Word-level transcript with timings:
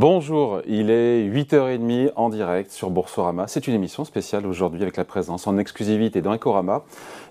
Bonjour, 0.00 0.60
il 0.68 0.90
est 0.90 1.28
8h30 1.28 2.12
en 2.14 2.28
direct 2.28 2.70
sur 2.70 2.88
Boursorama. 2.88 3.48
C'est 3.48 3.66
une 3.66 3.74
émission 3.74 4.04
spéciale 4.04 4.46
aujourd'hui 4.46 4.82
avec 4.82 4.96
la 4.96 5.04
présence 5.04 5.48
en 5.48 5.58
exclusivité 5.58 6.22
dans 6.22 6.32
Ecorama 6.32 6.84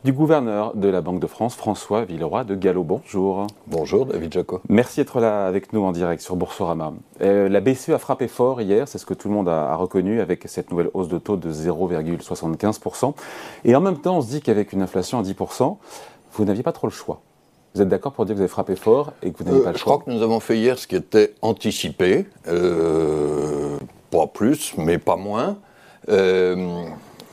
du 0.04 0.12
gouverneur 0.12 0.76
de 0.76 0.90
la 0.90 1.00
Banque 1.00 1.22
de 1.22 1.28
France, 1.28 1.56
François 1.56 2.04
Villeroy 2.04 2.44
de 2.44 2.56
Gallo. 2.56 2.84
Bonjour. 2.84 3.48
Bonjour 3.68 4.06
David 4.06 4.34
Jaco. 4.34 4.60
Merci 4.68 5.00
d'être 5.00 5.22
là 5.22 5.48
avec 5.48 5.72
nous 5.72 5.82
en 5.82 5.94
direct 5.94 6.22
sur 6.22 6.36
Boursorama. 6.36 6.92
Euh, 7.22 7.48
la 7.48 7.62
BCE 7.62 7.92
a 7.92 8.00
frappé 8.00 8.28
fort 8.28 8.60
hier, 8.60 8.86
c'est 8.90 8.98
ce 8.98 9.06
que 9.06 9.14
tout 9.14 9.30
le 9.30 9.34
monde 9.34 9.48
a, 9.48 9.72
a, 9.72 9.76
reconnu 9.76 10.20
avec 10.20 10.44
cette 10.50 10.70
nouvelle 10.70 10.90
hausse 10.94 11.08
de 11.08 11.20
taux 11.20 11.38
de 11.38 11.50
0,75%. 11.50 13.14
Et 13.64 13.78
en 13.78 13.80
même 13.80 14.02
temps, 14.02 14.18
on 14.18 14.22
se 14.22 14.28
dit 14.28 14.42
qu'avec 14.42 14.74
une 14.74 14.82
inflation 14.82 15.20
à 15.20 15.24
10%, 15.24 15.78
vous 16.34 16.44
n'aviez 16.44 16.64
pas 16.64 16.74
trop 16.74 16.88
le 16.88 16.92
choix. 16.92 17.22
Vous 17.78 17.84
êtes 17.84 17.90
d'accord 17.90 18.14
pour 18.14 18.26
dire 18.26 18.34
que 18.34 18.38
vous 18.38 18.42
avez 18.42 18.50
frappé 18.50 18.76
fort 18.76 19.14
et 19.22 19.32
que 19.32 19.38
vous 19.38 19.44
n'avez 19.44 19.60
euh, 19.60 19.64
pas 19.64 19.72
le 19.72 19.78
choix 19.78 19.98
Je 19.98 20.00
crois 20.00 20.04
que 20.04 20.18
nous 20.18 20.24
avons 20.24 20.40
fait 20.40 20.58
hier 20.58 20.80
ce 20.80 20.88
qui 20.88 20.96
était 20.96 21.36
anticipé, 21.44 22.26
euh, 22.48 23.78
pas 24.10 24.26
plus, 24.26 24.74
mais 24.78 24.98
pas 24.98 25.16
moins. 25.16 25.60
Euh, 26.10 26.86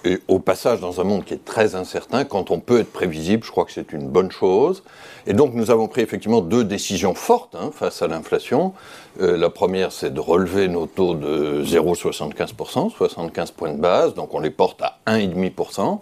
et 0.05 0.21
au 0.29 0.41
passage, 0.41 0.81
dans 0.81 1.01
un 1.01 1.05
monde 1.05 1.25
qui 1.25 1.33
est 1.33 1.47
très 1.47 1.77
incertain, 1.77 2.27
quand 2.27 2.51
on 2.51 2.61
peut 2.61 2.81
être 2.81 2.93
prévisible, 2.93 3.43
je 3.43 3.51
crois 3.51 3.65
que 3.65 3.73
c'est 3.73 3.95
une 3.95 4.07
bonne 4.07 4.31
chose. 4.31 4.83
Et 5.27 5.33
donc, 5.33 5.55
nous 5.55 5.71
avons 5.71 5.89
pris 5.89 6.03
effectivement 6.03 6.43
deux 6.43 6.63
décisions 6.63 7.15
fortes 7.15 7.55
hein, 7.55 7.71
face 7.73 8.03
à 8.03 8.07
l'inflation. 8.07 8.75
Euh, 9.23 9.39
la 9.39 9.49
première, 9.49 9.93
c'est 9.93 10.13
de 10.13 10.21
relever 10.21 10.69
nos 10.69 10.85
taux 10.85 11.15
de 11.15 11.65
0,75%, 11.65 12.91
75 12.91 13.51
points 13.53 13.73
de 13.73 13.81
base, 13.81 14.13
donc 14.13 14.35
on 14.35 14.41
les 14.41 14.51
porte 14.51 14.83
à 14.83 14.99
1,5%. 15.07 16.01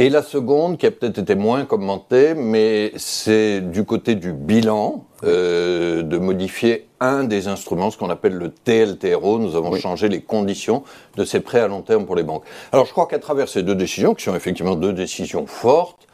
Et 0.00 0.10
la 0.10 0.22
seconde, 0.22 0.78
qui 0.78 0.86
a 0.86 0.92
peut-être 0.92 1.18
été 1.18 1.34
moins 1.34 1.64
commentée, 1.64 2.34
mais 2.36 2.92
c'est 2.94 3.60
du 3.60 3.84
côté 3.84 4.14
du 4.14 4.32
bilan, 4.32 5.04
euh, 5.24 6.04
de 6.04 6.18
modifier 6.18 6.86
un 7.00 7.24
des 7.24 7.48
instruments, 7.48 7.90
ce 7.90 7.98
qu'on 7.98 8.08
appelle 8.08 8.34
le 8.34 8.52
TLTRO. 8.52 9.40
Nous 9.40 9.56
avons 9.56 9.72
oui. 9.72 9.80
changé 9.80 10.08
les 10.08 10.20
conditions 10.20 10.84
de 11.16 11.24
ces 11.24 11.40
prêts 11.40 11.58
à 11.58 11.66
long 11.66 11.82
terme 11.82 12.06
pour 12.06 12.14
les 12.14 12.22
banques. 12.22 12.44
Alors 12.70 12.86
je 12.86 12.92
crois 12.92 13.08
qu'à 13.08 13.18
travers 13.18 13.48
ces 13.48 13.64
deux 13.64 13.74
décisions, 13.74 14.14
qui 14.14 14.22
sont 14.22 14.36
effectivement 14.36 14.76
deux 14.76 14.92
décisions 14.92 15.48
fortes, 15.48 16.06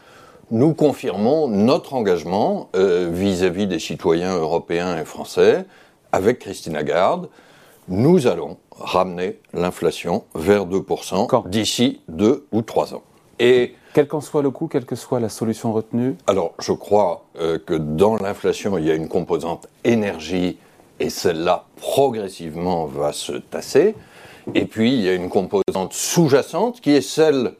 nous 0.50 0.72
confirmons 0.72 1.48
notre 1.48 1.92
engagement 1.92 2.70
euh, 2.77 3.11
vis-à-vis 3.12 3.66
-vis 3.66 3.69
des 3.69 3.78
citoyens 3.78 4.34
européens 4.34 4.97
et 4.98 5.05
français 5.05 5.66
avec 6.11 6.39
Christine 6.39 6.72
Lagarde. 6.72 7.28
Nous 7.89 8.28
allons 8.28 8.56
ramener 8.81 9.41
l'inflation 9.53 10.25
vers 10.34 10.64
2% 10.64 11.50
d'ici 11.50 12.00
deux 12.09 12.47
ou 12.50 12.62
trois 12.62 12.94
ans. 12.94 13.03
Et 13.39 13.75
quel 13.93 14.09
qu'en 14.09 14.21
soit 14.21 14.43
le 14.43 14.51
coût, 14.51 14.67
quelle 14.67 14.87
que 14.87 14.97
soit 14.97 15.21
la 15.21 15.29
solution 15.29 15.73
retenue 15.73 16.17
Alors, 16.27 16.55
je 16.59 16.73
crois 16.73 17.25
euh, 17.39 17.59
que 17.65 17.75
dans 17.75 18.17
l'inflation, 18.17 18.77
il 18.79 18.85
y 18.85 18.91
a 18.91 18.95
une 18.95 19.09
composante 19.09 19.69
énergie 19.85 20.59
et 21.01 21.11
celle-là, 21.11 21.65
progressivement, 21.77 22.87
va 22.87 23.12
se 23.12 23.33
tasser. 23.33 23.95
Et 24.55 24.65
puis, 24.67 24.93
il 24.95 25.01
y 25.01 25.09
a 25.09 25.15
une 25.15 25.29
composante 25.29 25.93
sous-jacente 25.93 26.81
qui 26.81 26.93
est 26.93 27.01
celle 27.01 27.55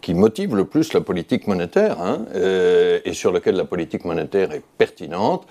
qui 0.00 0.14
motive 0.14 0.56
le 0.56 0.64
plus 0.64 0.92
la 0.92 1.00
politique 1.00 1.46
monétaire 1.46 2.00
hein, 2.00 2.26
euh, 2.34 2.98
et 3.04 3.14
sur 3.14 3.32
laquelle 3.32 3.54
la 3.54 3.64
politique 3.64 4.04
monétaire 4.04 4.52
est 4.52 4.62
pertinente. 4.76 5.46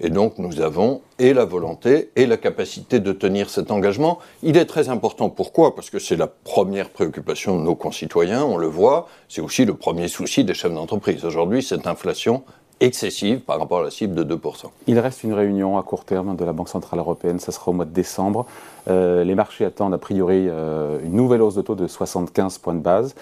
Et 0.00 0.10
donc 0.10 0.38
nous 0.38 0.60
avons 0.60 1.02
et 1.18 1.32
la 1.32 1.44
volonté 1.44 2.10
et 2.16 2.26
la 2.26 2.36
capacité 2.36 3.00
de 3.00 3.12
tenir 3.12 3.50
cet 3.50 3.70
engagement. 3.70 4.18
Il 4.42 4.56
est 4.56 4.66
très 4.66 4.88
important. 4.88 5.30
Pourquoi? 5.30 5.74
Parce 5.74 5.90
que 5.90 5.98
c'est 5.98 6.16
la 6.16 6.26
première 6.26 6.90
préoccupation 6.90 7.56
de 7.58 7.62
nos 7.62 7.74
concitoyens, 7.74 8.44
on 8.44 8.56
le 8.56 8.66
voit. 8.66 9.08
C'est 9.28 9.40
aussi 9.40 9.64
le 9.64 9.74
premier 9.74 10.08
souci 10.08 10.44
des 10.44 10.54
chefs 10.54 10.74
d'entreprise. 10.74 11.24
Aujourd'hui, 11.24 11.62
cette 11.62 11.86
inflation 11.86 12.42
excessive 12.80 13.40
par 13.40 13.58
rapport 13.58 13.80
à 13.80 13.84
la 13.84 13.90
cible 13.90 14.14
de 14.14 14.36
2%. 14.36 14.66
Il 14.86 14.98
reste 14.98 15.22
une 15.22 15.32
réunion 15.32 15.78
à 15.78 15.82
court 15.82 16.04
terme 16.04 16.36
de 16.36 16.44
la 16.44 16.52
Banque 16.52 16.68
Centrale 16.68 16.98
Européenne, 16.98 17.38
ça 17.38 17.52
sera 17.52 17.70
au 17.70 17.74
mois 17.74 17.84
de 17.84 17.92
décembre. 17.92 18.46
Euh, 18.88 19.24
les 19.24 19.34
marchés 19.34 19.64
attendent 19.64 19.94
a 19.94 19.98
priori 19.98 20.46
euh, 20.48 20.98
une 21.04 21.12
nouvelle 21.12 21.40
hausse 21.40 21.54
de 21.54 21.62
taux 21.62 21.76
de 21.76 21.86
75 21.86 22.58
points 22.58 22.74
de 22.74 22.80
base. 22.80 23.14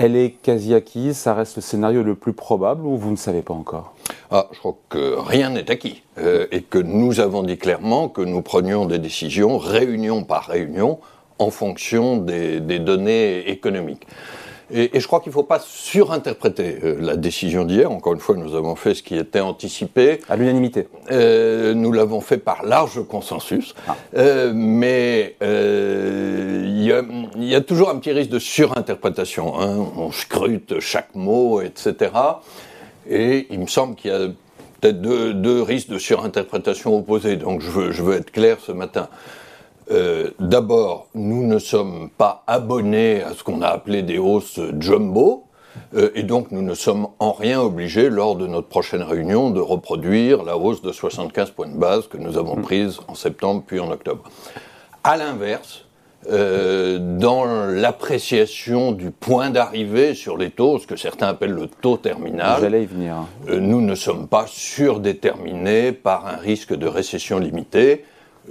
Elle 0.00 0.14
est 0.14 0.30
quasi 0.30 0.74
acquise, 0.74 1.16
ça 1.16 1.34
reste 1.34 1.56
le 1.56 1.62
scénario 1.62 2.04
le 2.04 2.14
plus 2.14 2.32
probable 2.32 2.86
ou 2.86 2.96
vous 2.96 3.10
ne 3.10 3.16
savez 3.16 3.42
pas 3.42 3.54
encore? 3.54 3.94
Ah, 4.30 4.46
Je 4.52 4.58
crois 4.60 4.76
que 4.88 5.16
rien 5.18 5.50
n'est 5.50 5.68
acquis 5.72 6.04
euh, 6.18 6.46
et 6.52 6.62
que 6.62 6.78
nous 6.78 7.18
avons 7.18 7.42
dit 7.42 7.58
clairement 7.58 8.08
que 8.08 8.20
nous 8.20 8.40
prenions 8.40 8.86
des 8.86 9.00
décisions 9.00 9.58
réunion 9.58 10.22
par 10.22 10.46
réunion 10.46 11.00
en 11.40 11.50
fonction 11.50 12.16
des, 12.16 12.60
des 12.60 12.78
données 12.78 13.50
économiques. 13.50 14.06
Et, 14.70 14.96
et 14.96 15.00
je 15.00 15.06
crois 15.06 15.20
qu'il 15.20 15.30
ne 15.30 15.34
faut 15.34 15.42
pas 15.42 15.60
surinterpréter 15.60 16.78
euh, 16.82 16.96
la 17.00 17.16
décision 17.16 17.64
d'hier. 17.64 17.90
Encore 17.90 18.12
une 18.12 18.20
fois, 18.20 18.36
nous 18.36 18.54
avons 18.54 18.76
fait 18.76 18.94
ce 18.94 19.02
qui 19.02 19.16
était 19.16 19.40
anticipé. 19.40 20.20
À 20.28 20.36
l'unanimité. 20.36 20.88
Euh, 21.10 21.74
nous 21.74 21.92
l'avons 21.92 22.20
fait 22.20 22.38
par 22.38 22.64
large 22.64 23.02
consensus. 23.06 23.74
Ah. 23.86 23.96
Euh, 24.16 24.52
mais 24.54 25.36
il 25.40 26.82
y, 26.82 27.46
y, 27.46 27.54
a 27.54 27.60
toujours 27.60 27.90
un 27.90 27.96
petit 27.96 28.12
risque 28.12 28.30
de 28.30 28.38
surinterprétation. 28.38 29.60
Hein. 29.60 29.76
On 29.96 30.12
scrute 30.12 30.80
chaque 30.80 31.14
mot, 31.14 31.60
etc. 31.60 32.12
Et 33.08 33.46
il 33.50 33.60
me 33.60 33.66
semble 33.66 33.94
qu'il 33.94 34.10
y 34.10 34.14
a 34.14 34.28
peut-être 34.80 35.00
deux, 35.00 35.34
deux, 35.34 35.62
risques 35.62 35.88
de 35.88 35.98
surinterprétation 35.98 36.96
opposés. 36.96 37.36
Donc 37.36 37.60
je 37.62 37.70
veux, 37.70 37.92
je 37.92 38.02
veux 38.02 38.16
être 38.16 38.30
clair 38.30 38.58
ce 38.60 38.72
matin. 38.72 39.08
Euh, 39.90 40.30
D'abord, 40.38 41.08
nous 41.14 41.46
ne 41.46 41.58
sommes 41.58 42.10
pas 42.16 42.42
abonnés 42.46 43.22
à 43.22 43.32
ce 43.34 43.42
qu'on 43.42 43.62
a 43.62 43.68
appelé 43.68 44.02
des 44.02 44.18
hausses 44.18 44.60
jumbo, 44.78 45.44
euh, 45.94 46.10
et 46.14 46.22
donc 46.22 46.50
nous 46.50 46.62
ne 46.62 46.74
sommes 46.74 47.08
en 47.18 47.32
rien 47.32 47.60
obligés, 47.60 48.10
lors 48.10 48.36
de 48.36 48.46
notre 48.46 48.68
prochaine 48.68 49.02
réunion, 49.02 49.50
de 49.50 49.60
reproduire 49.60 50.42
la 50.42 50.56
hausse 50.56 50.82
de 50.82 50.92
75 50.92 51.50
points 51.52 51.68
de 51.68 51.76
base 51.76 52.08
que 52.08 52.18
nous 52.18 52.36
avons 52.36 52.56
prise 52.56 52.98
en 53.08 53.14
septembre 53.14 53.62
puis 53.66 53.80
en 53.80 53.90
octobre. 53.90 54.24
À 55.04 55.16
l'inverse, 55.16 55.84
euh, 56.30 56.98
dans 56.98 57.44
l'appréciation 57.44 58.92
du 58.92 59.12
point 59.12 59.50
d'arrivée 59.50 60.14
sur 60.14 60.36
les 60.36 60.50
taux, 60.50 60.78
ce 60.78 60.86
que 60.86 60.96
certains 60.96 61.28
appellent 61.28 61.52
le 61.52 61.68
taux 61.68 61.96
terminal, 61.96 62.60
J'allais 62.60 62.82
y 62.82 62.86
venir. 62.86 63.14
Euh, 63.48 63.60
nous 63.60 63.80
ne 63.80 63.94
sommes 63.94 64.26
pas 64.26 64.44
surdéterminés 64.48 65.92
par 65.92 66.26
un 66.26 66.36
risque 66.36 66.74
de 66.74 66.86
récession 66.86 67.38
limitée 67.38 68.04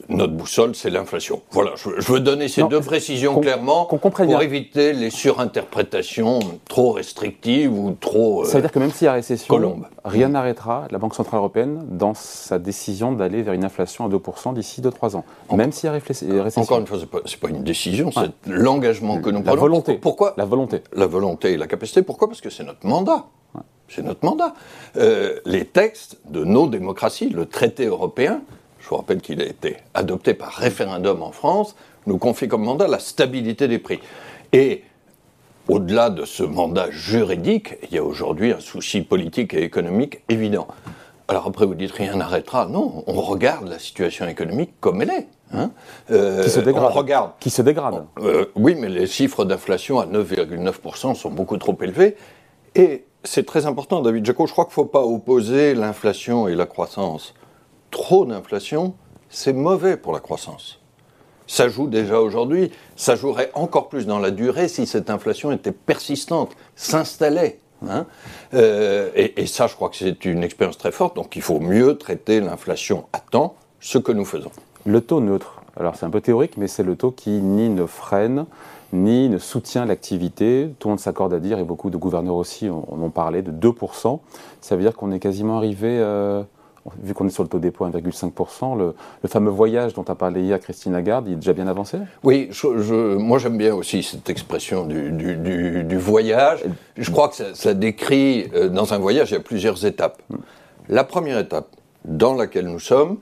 notre 0.09 0.33
boussole, 0.33 0.75
c'est 0.75 0.89
l'inflation. 0.89 1.41
Voilà, 1.51 1.71
je, 1.75 1.89
je, 1.99 2.11
veux 2.11 2.19
donner 2.19 2.47
ces 2.47 2.61
Non, 2.61 2.67
deux 2.67 2.81
précisions 2.81 3.39
clairement 3.39 3.85
pour 3.85 3.99
bien. 4.25 4.39
éviter 4.39 4.93
les 4.93 5.09
surinterprétations 5.09 6.39
trop 6.67 6.91
restrictives 6.91 7.71
ou 7.73 7.95
trop... 7.99 8.41
euh, 8.41 8.45
Ça 8.45 8.55
veut 8.57 8.61
dire 8.61 8.71
que 8.71 8.79
même 8.79 8.91
s'il 8.91 9.05
y 9.05 9.07
a 9.07 9.13
récession, 9.13 9.53
Colombe. 9.55 9.85
rien 10.05 10.29
n'arrêtera 10.29 10.87
la 10.91 10.97
Banque 10.97 11.15
Centrale 11.15 11.39
Européenne 11.39 11.85
dans 11.89 12.13
sa 12.13 12.59
décision 12.59 13.11
d'aller 13.11 13.41
vers 13.41 13.53
une 13.53 13.65
inflation 13.65 14.05
à 14.05 14.09
2% 14.09 14.53
d'ici 14.53 14.81
2-3 14.81 15.15
ans. 15.15 15.25
Même 15.53 15.71
s'il 15.71 15.87
y 15.87 15.89
a 15.89 15.93
réfléchi- 15.97 16.29
récession. 16.39 16.61
Encore 16.63 16.79
une 16.79 16.87
fois, 16.87 16.97
c'est 16.99 17.09
pas, 17.09 17.19
c'est 17.25 17.39
pas 17.39 17.49
une 17.49 17.63
décision, 17.63 18.11
c'est 18.11 18.31
l'engagement 18.51 19.19
que 19.21 19.29
nous 19.29 19.39
la 19.39 19.43
prenons. 19.43 19.61
volonté. 19.61 19.93
Pourquoi 19.95 20.33
La 20.37 20.45
volonté. 20.45 20.81
la 20.93 21.07
volonté 21.07 21.53
et 21.53 21.57
la 21.57 21.67
capacité. 21.67 22.01
Pourquoi? 22.01 22.27
Parce 22.27 22.41
que 22.41 22.49
c'est 22.49 22.63
notre 22.63 22.85
mandat. 22.85 23.25
C'est 23.89 24.01
notre 24.03 24.25
mandat. 24.25 24.53
Euh, 24.97 25.39
les 25.45 25.63
textes 25.63 26.17
de 26.29 26.43
nos 26.43 26.67
démocraties, 26.67 27.29
le 27.29 27.45
traité 27.45 27.85
européen, 27.85 28.41
je 28.87 28.91
vous 28.91 28.97
rappelle 28.97 29.19
qu'il 29.19 29.41
a 29.41 29.45
été 29.45 29.75
adopté 29.93 30.33
par 30.33 30.53
référendum 30.53 31.21
en 31.21 31.33
France, 31.33 31.75
nous 32.05 32.17
confie 32.17 32.47
comme 32.47 32.63
mandat 32.63 32.87
la 32.87 32.99
stabilité 32.99 33.67
des 33.67 33.79
prix. 33.79 33.99
Et 34.53 34.83
au-delà 35.67 36.09
de 36.09 36.23
ce 36.23 36.43
mandat 36.43 36.89
juridique, 36.89 37.75
il 37.83 37.95
y 37.95 37.97
a 37.97 38.03
aujourd'hui 38.03 38.53
un 38.53 38.61
souci 38.61 39.01
politique 39.01 39.53
et 39.53 39.61
économique 39.63 40.21
évident. 40.29 40.67
Alors 41.27 41.47
après, 41.47 41.65
vous 41.65 41.75
dites 41.75 41.91
rien 41.91 42.15
n'arrêtera. 42.15 42.65
Non, 42.67 43.03
on 43.07 43.19
regarde 43.19 43.67
la 43.67 43.77
situation 43.77 44.25
économique 44.25 44.71
comme 44.79 45.01
elle 45.01 45.09
est. 45.09 45.27
hein. 45.51 45.71
Euh, 46.09 46.41
Qui 46.45 46.49
se 46.49 46.61
dégrade. 46.61 46.89
On 46.89 46.95
regarde 46.95 47.31
Qui 47.41 47.49
se 47.49 47.61
dégrade. 47.61 48.05
euh, 48.19 48.45
oui, 48.55 48.75
mais 48.79 48.87
les 48.87 49.05
chiffres 49.07 49.43
d'inflation 49.43 49.99
à 49.99 50.05
9,9% 50.05 51.13
sont 51.15 51.29
beaucoup 51.29 51.57
trop 51.57 51.77
élevés. 51.81 52.15
Et 52.75 53.03
c'est 53.25 53.45
très 53.45 53.65
important, 53.65 53.99
David 53.99 54.25
Jaco, 54.25 54.47
je 54.47 54.53
crois 54.53 54.63
qu'il 54.63 54.71
ne 54.71 54.75
faut 54.75 54.85
pas 54.85 55.01
opposer 55.03 55.73
l'inflation 55.75 56.47
et 56.47 56.55
la 56.55 56.65
croissance. 56.65 57.33
Trop 57.91 58.25
d'inflation, 58.25 58.93
c'est 59.29 59.53
mauvais 59.53 59.97
pour 59.97 60.13
la 60.13 60.19
croissance. 60.19 60.79
Ça 61.47 61.69
joue 61.69 61.87
déjà 61.87 62.19
aujourd'hui, 62.19 62.71
ça 62.97 63.15
jouerait 63.15 63.51
encore 63.53 63.87
plus 63.87 64.05
dans 64.05 64.19
la 64.19 64.31
durée 64.31 64.67
si 64.67 64.85
cette 64.85 65.09
inflation 65.09 65.51
était 65.51 65.71
persistante, 65.71 66.51
s'installait. 66.75 67.59
hein. 67.87 68.05
Euh, 68.53 69.09
et, 69.15 69.45
ça, 69.45 69.67
je 69.67 69.75
crois 69.75 69.89
que 69.89 69.95
c'est 69.95 70.25
une 70.25 70.43
expérience 70.43 70.77
très 70.77 70.91
forte, 70.91 71.15
donc 71.15 71.35
il 71.37 71.41
faut 71.41 71.59
mieux 71.59 71.97
traiter 71.97 72.41
l'inflation 72.41 73.05
à 73.13 73.19
temps, 73.19 73.55
ce 73.79 73.97
que 73.97 74.11
nous 74.11 74.25
faisons. 74.25 74.51
Le 74.85 74.99
taux 74.99 75.21
neutre, 75.21 75.61
alors 75.79 75.95
c'est 75.95 76.05
un 76.05 76.09
peu 76.09 76.19
théorique, 76.21 76.57
mais 76.57 76.67
c'est 76.67 76.83
le 76.83 76.97
taux 76.97 77.11
qui 77.11 77.29
ni 77.29 77.69
ne 77.69 77.85
freine, 77.85 78.45
ni 78.91 79.29
ne 79.29 79.37
soutient 79.37 79.85
l'activité. 79.85 80.69
Tout 80.79 80.89
le 80.89 80.91
monde 80.93 80.99
s'accorde 80.99 81.33
à 81.33 81.39
dire, 81.39 81.59
et 81.59 81.63
beaucoup 81.63 81.89
de 81.89 81.97
gouverneurs 81.97 82.35
aussi 82.35 82.69
en 82.69 82.85
en 82.91 83.01
ont 83.01 83.09
parlé, 83.09 83.41
de 83.41 83.51
2%. 83.51 84.19
Ça 84.59 84.75
veut 84.75 84.81
dire 84.81 84.95
qu'on 84.95 85.11
est 85.11 85.19
quasiment 85.19 85.57
arrivé, 85.57 85.97
euh, 85.99 86.43
vu 87.01 87.13
qu'on 87.13 87.25
est 87.27 87.31
sur 87.31 87.43
le 87.43 87.49
taux 87.49 87.59
dépôt 87.59 87.85
1,5%, 87.87 88.77
le, 88.77 88.93
le 89.23 89.29
fameux 89.29 89.49
voyage 89.51 89.93
dont 89.93 90.03
a 90.03 90.15
parlé 90.15 90.41
hier 90.41 90.59
Christine 90.59 90.93
Lagarde, 90.93 91.27
il 91.27 91.33
est 91.33 91.37
déjà 91.37 91.53
bien 91.53 91.67
avancé? 91.67 91.97
Oui, 92.23 92.47
je- 92.51 92.79
je- 92.79 93.15
moi 93.17 93.37
j'aime 93.39 93.57
bien 93.57 93.73
aussi 93.75 94.03
cette 94.03 94.29
expression 94.29 94.85
du, 94.85 95.11
du- 95.11 95.35
du- 95.35 95.83
du 95.83 95.97
voyage. 95.97 96.63
Je 96.97 97.11
crois 97.11 97.29
que 97.29 97.35
ça, 97.35 97.53
ça 97.55 97.73
décrit, 97.73 98.49
euh, 98.53 98.69
dans 98.69 98.93
un 98.93 98.97
voyage, 98.97 99.31
il 99.31 99.33
y 99.35 99.37
a 99.37 99.41
plusieurs 99.41 99.85
étapes. 99.85 100.21
La 100.89 101.03
première 101.03 101.37
étape 101.39 101.67
dans 102.05 102.33
laquelle 102.33 102.67
nous 102.67 102.79
sommes, 102.79 103.17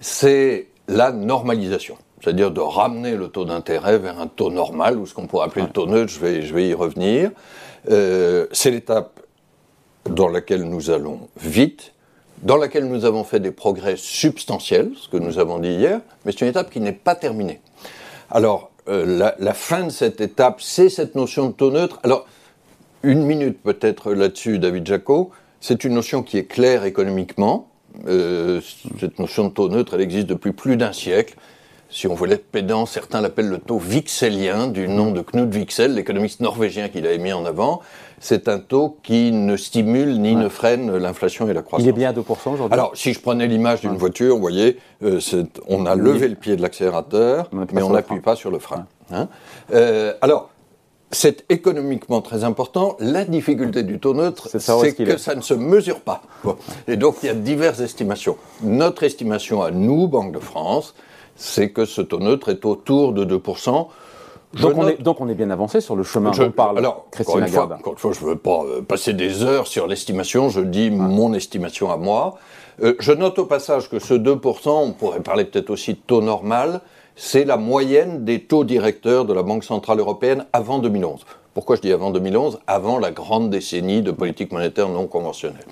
c'est 0.00 0.66
la 0.88 1.12
normalisation, 1.12 1.96
c'est-à-dire 2.22 2.50
de 2.50 2.60
ramener 2.60 3.16
le 3.16 3.28
taux 3.28 3.44
d'intérêt 3.46 3.98
vers 3.98 4.20
un 4.20 4.26
taux 4.26 4.50
normal, 4.50 4.98
ou 4.98 5.06
ce 5.06 5.14
qu'on 5.14 5.26
pourrait 5.26 5.46
appeler 5.46 5.62
le 5.64 5.70
taux 5.70 5.86
neutre, 5.86 6.12
je 6.12 6.20
vais, 6.20 6.42
je 6.42 6.52
vais 6.54 6.68
y 6.68 6.74
revenir. 6.74 7.30
Euh, 7.90 8.46
c'est 8.52 8.70
l'étape 8.70 9.20
dans 10.10 10.28
laquelle 10.28 10.64
nous 10.64 10.90
allons 10.90 11.28
vite, 11.40 11.93
dans 12.44 12.58
laquelle 12.58 12.86
nous 12.86 13.04
avons 13.06 13.24
fait 13.24 13.40
des 13.40 13.50
progrès 13.50 13.96
substantiels, 13.96 14.92
ce 15.00 15.08
que 15.08 15.16
nous 15.16 15.38
avons 15.38 15.58
dit 15.58 15.70
hier, 15.72 16.00
mais 16.24 16.32
c'est 16.32 16.42
une 16.42 16.48
étape 16.48 16.70
qui 16.70 16.78
n'est 16.78 16.92
pas 16.92 17.14
terminée. 17.14 17.60
Alors, 18.30 18.70
euh, 18.88 19.32
la, 19.38 19.54
fin 19.54 19.84
de 19.84 19.90
cette 19.90 20.20
étape, 20.20 20.60
c'est 20.60 20.90
cette 20.90 21.14
notion 21.14 21.48
de 21.48 21.52
taux 21.52 21.70
neutre. 21.70 22.00
Alors, 22.02 22.26
une 23.02 23.22
minute 23.22 23.58
peut-être 23.62 24.12
là-dessus, 24.12 24.58
David 24.58 24.86
Jaco. 24.86 25.30
C'est 25.60 25.84
une 25.84 25.94
notion 25.94 26.22
qui 26.22 26.36
est 26.36 26.44
claire 26.44 26.84
économiquement. 26.84 27.68
Euh, 28.06 28.60
cette 29.00 29.18
notion 29.18 29.44
de 29.44 29.50
taux 29.50 29.70
neutre, 29.70 29.94
elle 29.94 30.02
existe 30.02 30.26
depuis 30.26 30.52
plus 30.52 30.76
d'un 30.76 30.92
siècle. 30.92 31.36
Si 31.88 32.06
on 32.08 32.14
voulait 32.14 32.34
être 32.34 32.50
pédant, 32.50 32.84
certains 32.84 33.20
l'appellent 33.20 33.48
le 33.48 33.58
taux 33.58 33.78
vixelien, 33.78 34.66
du 34.66 34.88
nom 34.88 35.12
de 35.12 35.22
Knut 35.22 35.54
Wicksell, 35.54 35.94
l'économiste 35.94 36.40
norvégien 36.40 36.88
qui 36.88 37.00
l'avait 37.00 37.18
mis 37.18 37.32
en 37.32 37.46
avant 37.46 37.80
c'est 38.24 38.48
un 38.48 38.58
taux 38.58 38.96
qui 39.02 39.32
ne 39.32 39.54
stimule 39.54 40.18
ni 40.18 40.34
ne 40.34 40.48
freine 40.48 40.96
l'inflation 40.96 41.46
et 41.46 41.52
la 41.52 41.60
croissance. 41.60 41.84
Il 41.84 41.90
est 41.90 41.92
bien 41.92 42.08
à 42.08 42.12
2% 42.14 42.22
aujourd'hui 42.54 42.72
Alors, 42.72 42.92
si 42.94 43.12
je 43.12 43.20
prenais 43.20 43.46
l'image 43.46 43.82
d'une 43.82 43.98
voiture, 43.98 44.34
vous 44.34 44.40
voyez, 44.40 44.78
euh, 45.02 45.20
on 45.68 45.84
a 45.84 45.94
levé 45.94 46.28
le 46.28 46.34
pied 46.34 46.56
de 46.56 46.62
l'accélérateur, 46.62 47.50
mais 47.52 47.82
on 47.82 47.90
n'appuie 47.90 48.20
pas 48.20 48.34
sur 48.34 48.50
le 48.50 48.58
frein. 48.58 48.86
Hein. 49.12 49.28
Euh, 49.74 50.14
alors, 50.22 50.48
c'est 51.10 51.44
économiquement 51.50 52.22
très 52.22 52.44
important. 52.44 52.96
La 52.98 53.26
difficulté 53.26 53.82
du 53.82 53.98
taux 53.98 54.14
neutre, 54.14 54.48
c'est 54.48 54.94
que 54.96 55.18
ça 55.18 55.34
ne 55.34 55.42
se 55.42 55.52
mesure 55.52 56.00
pas. 56.00 56.22
Et 56.88 56.96
donc, 56.96 57.16
il 57.22 57.26
y 57.26 57.28
a 57.28 57.34
diverses 57.34 57.80
estimations. 57.80 58.38
Notre 58.62 59.02
estimation 59.02 59.62
à 59.62 59.70
nous, 59.70 60.08
Banque 60.08 60.32
de 60.32 60.38
France, 60.38 60.94
c'est 61.36 61.68
que 61.72 61.84
ce 61.84 62.00
taux 62.00 62.20
neutre 62.20 62.48
est 62.48 62.64
autour 62.64 63.12
de 63.12 63.26
2%. 63.26 63.86
Donc 64.60 64.74
on, 64.76 64.88
est, 64.88 65.00
donc 65.02 65.20
on, 65.20 65.28
est, 65.28 65.34
bien 65.34 65.50
avancé 65.50 65.80
sur 65.80 65.96
le 65.96 66.02
chemin 66.02 66.30
dont 66.30 66.50
parle 66.50 66.78
alors, 66.78 67.06
Christine 67.10 67.36
encore 67.36 67.48
Lagarde. 67.48 67.72
encore 67.72 67.92
une 67.94 67.98
fois, 67.98 68.12
je 68.12 68.24
ne 68.24 68.30
veux 68.30 68.36
pas 68.36 68.62
euh, 68.64 68.82
passer 68.82 69.12
des 69.12 69.42
heures 69.42 69.66
sur 69.66 69.86
l'estimation, 69.86 70.48
je 70.48 70.60
dis 70.60 70.90
mon 70.90 71.32
estimation 71.34 71.90
à 71.90 71.96
moi. 71.96 72.36
Euh, 72.82 72.94
je 72.98 73.12
note 73.12 73.38
au 73.38 73.46
passage 73.46 73.88
que 73.88 73.98
ce 73.98 74.14
2%, 74.14 74.68
on 74.68 74.92
pourrait 74.92 75.20
parler 75.20 75.44
peut-être 75.44 75.70
aussi 75.70 75.94
de 75.94 75.98
taux 76.06 76.22
normal, 76.22 76.80
c'est 77.16 77.44
la 77.44 77.56
moyenne 77.56 78.24
des 78.24 78.40
taux 78.40 78.64
directeurs 78.64 79.24
de 79.24 79.32
la 79.32 79.42
Banque 79.42 79.64
Centrale 79.64 80.00
Européenne 80.00 80.46
avant 80.52 80.78
2011. 80.78 81.24
Pourquoi 81.52 81.76
je 81.76 81.80
dis 81.80 81.92
avant 81.92 82.10
2011 82.10 82.58
Avant 82.66 82.98
la 82.98 83.12
grande 83.12 83.50
décennie 83.50 84.02
de 84.02 84.10
politique 84.10 84.52
monétaire 84.52 84.88
non 84.88 85.06
conventionnelle. 85.06 85.64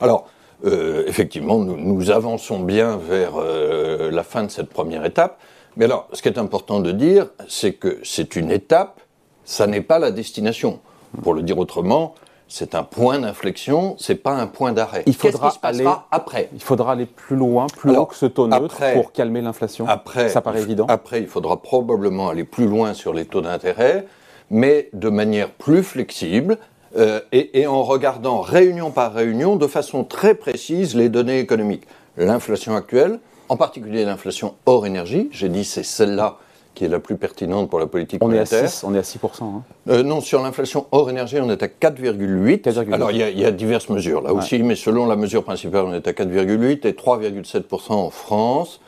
Alors, 0.00 0.26
euh, 0.66 1.04
effectivement, 1.06 1.58
nous, 1.58 1.78
nous, 1.78 2.10
avançons 2.10 2.60
bien 2.60 2.98
vers 2.98 3.32
la 3.38 4.22
fin 4.22 4.44
de 4.44 4.50
cette 4.50 4.68
première 4.68 5.06
étape. 5.06 5.38
Mais 5.80 5.86
alors, 5.86 6.08
ce 6.12 6.20
qui 6.20 6.28
est 6.28 6.36
important 6.36 6.80
de 6.80 6.92
dire, 6.92 7.28
c'est 7.48 7.72
que 7.72 8.00
c'est 8.04 8.36
une 8.36 8.50
étape, 8.50 9.00
ça 9.46 9.66
n'est 9.66 9.80
pas 9.80 9.98
la 9.98 10.10
destination. 10.10 10.78
Pour 11.22 11.32
le 11.32 11.40
dire 11.40 11.56
autrement, 11.56 12.14
c'est 12.48 12.74
un 12.74 12.82
point 12.82 13.18
d'inflexion, 13.18 13.96
c'est 13.98 14.16
pas 14.16 14.32
un 14.32 14.46
point 14.46 14.72
d'arrêt. 14.72 15.04
Il 15.06 15.14
faudra 15.14 15.54
aller 15.62 15.86
après? 16.10 16.50
Il 16.52 16.60
faudra 16.60 16.92
aller 16.92 17.06
plus 17.06 17.34
loin, 17.34 17.66
plus 17.66 17.96
haut 17.96 18.04
que 18.04 18.14
ce 18.14 18.26
taux 18.26 18.46
neutre 18.46 18.76
pour 18.92 19.12
calmer 19.12 19.40
l'inflation. 19.40 19.88
Après, 19.88 20.28
ça 20.28 20.42
paraît 20.42 20.60
évident. 20.60 20.84
Après, 20.86 21.20
il 21.20 21.26
faudra 21.26 21.62
probablement 21.62 22.28
aller 22.28 22.44
plus 22.44 22.66
loin 22.66 22.92
sur 22.92 23.14
les 23.14 23.24
taux 23.24 23.40
d'intérêt, 23.40 24.04
mais 24.50 24.90
de 24.92 25.08
manière 25.08 25.48
plus 25.48 25.82
flexible. 25.82 26.58
Euh, 26.98 27.20
et, 27.32 27.58
et 27.58 27.66
en 27.66 27.84
regardant 27.84 28.42
réunion 28.42 28.90
par 28.90 29.14
réunion 29.14 29.56
de 29.56 29.66
façon 29.66 30.04
très 30.04 30.34
précise 30.34 30.94
les 30.94 31.08
données 31.08 31.38
économiques. 31.38 31.84
L'inflation 32.18 32.76
actuelle, 32.76 33.18
en 33.50 33.56
particulier 33.56 34.04
l'inflation 34.04 34.54
hors 34.64 34.86
énergie. 34.86 35.28
J'ai 35.32 35.48
dit 35.48 35.64
c'est 35.64 35.82
celle-là 35.82 36.38
qui 36.74 36.84
est 36.84 36.88
la 36.88 37.00
plus 37.00 37.16
pertinente 37.16 37.68
pour 37.68 37.80
la 37.80 37.88
politique 37.88 38.22
on 38.22 38.28
monétaire. 38.28 38.62
Est 38.62 38.66
à 38.66 38.68
6, 38.68 38.84
on 38.84 38.94
est 38.94 38.98
à 38.98 39.02
6%. 39.02 39.42
Hein. 39.42 39.62
Euh, 39.88 40.02
non, 40.04 40.20
sur 40.20 40.40
l'inflation 40.40 40.86
hors 40.92 41.10
énergie, 41.10 41.38
on 41.40 41.50
est 41.50 41.62
à 41.62 41.66
4,8. 41.66 42.92
Alors, 42.94 43.10
il 43.10 43.18
y, 43.18 43.44
a 43.44 43.50
diverses 43.50 43.88
mesures 43.88 44.22
là 44.22 44.32
aussi, 44.32 44.62
mais 44.62 44.76
selon 44.76 45.06
la 45.06 45.16
mesure 45.16 45.42
principale, 45.42 45.84
on 45.84 45.92
est 45.92 46.06
à 46.06 46.12
4,8 46.12 46.86
et 46.86 46.92
3,7% 46.92 47.92
en 47.92 48.10
France. 48.10 48.80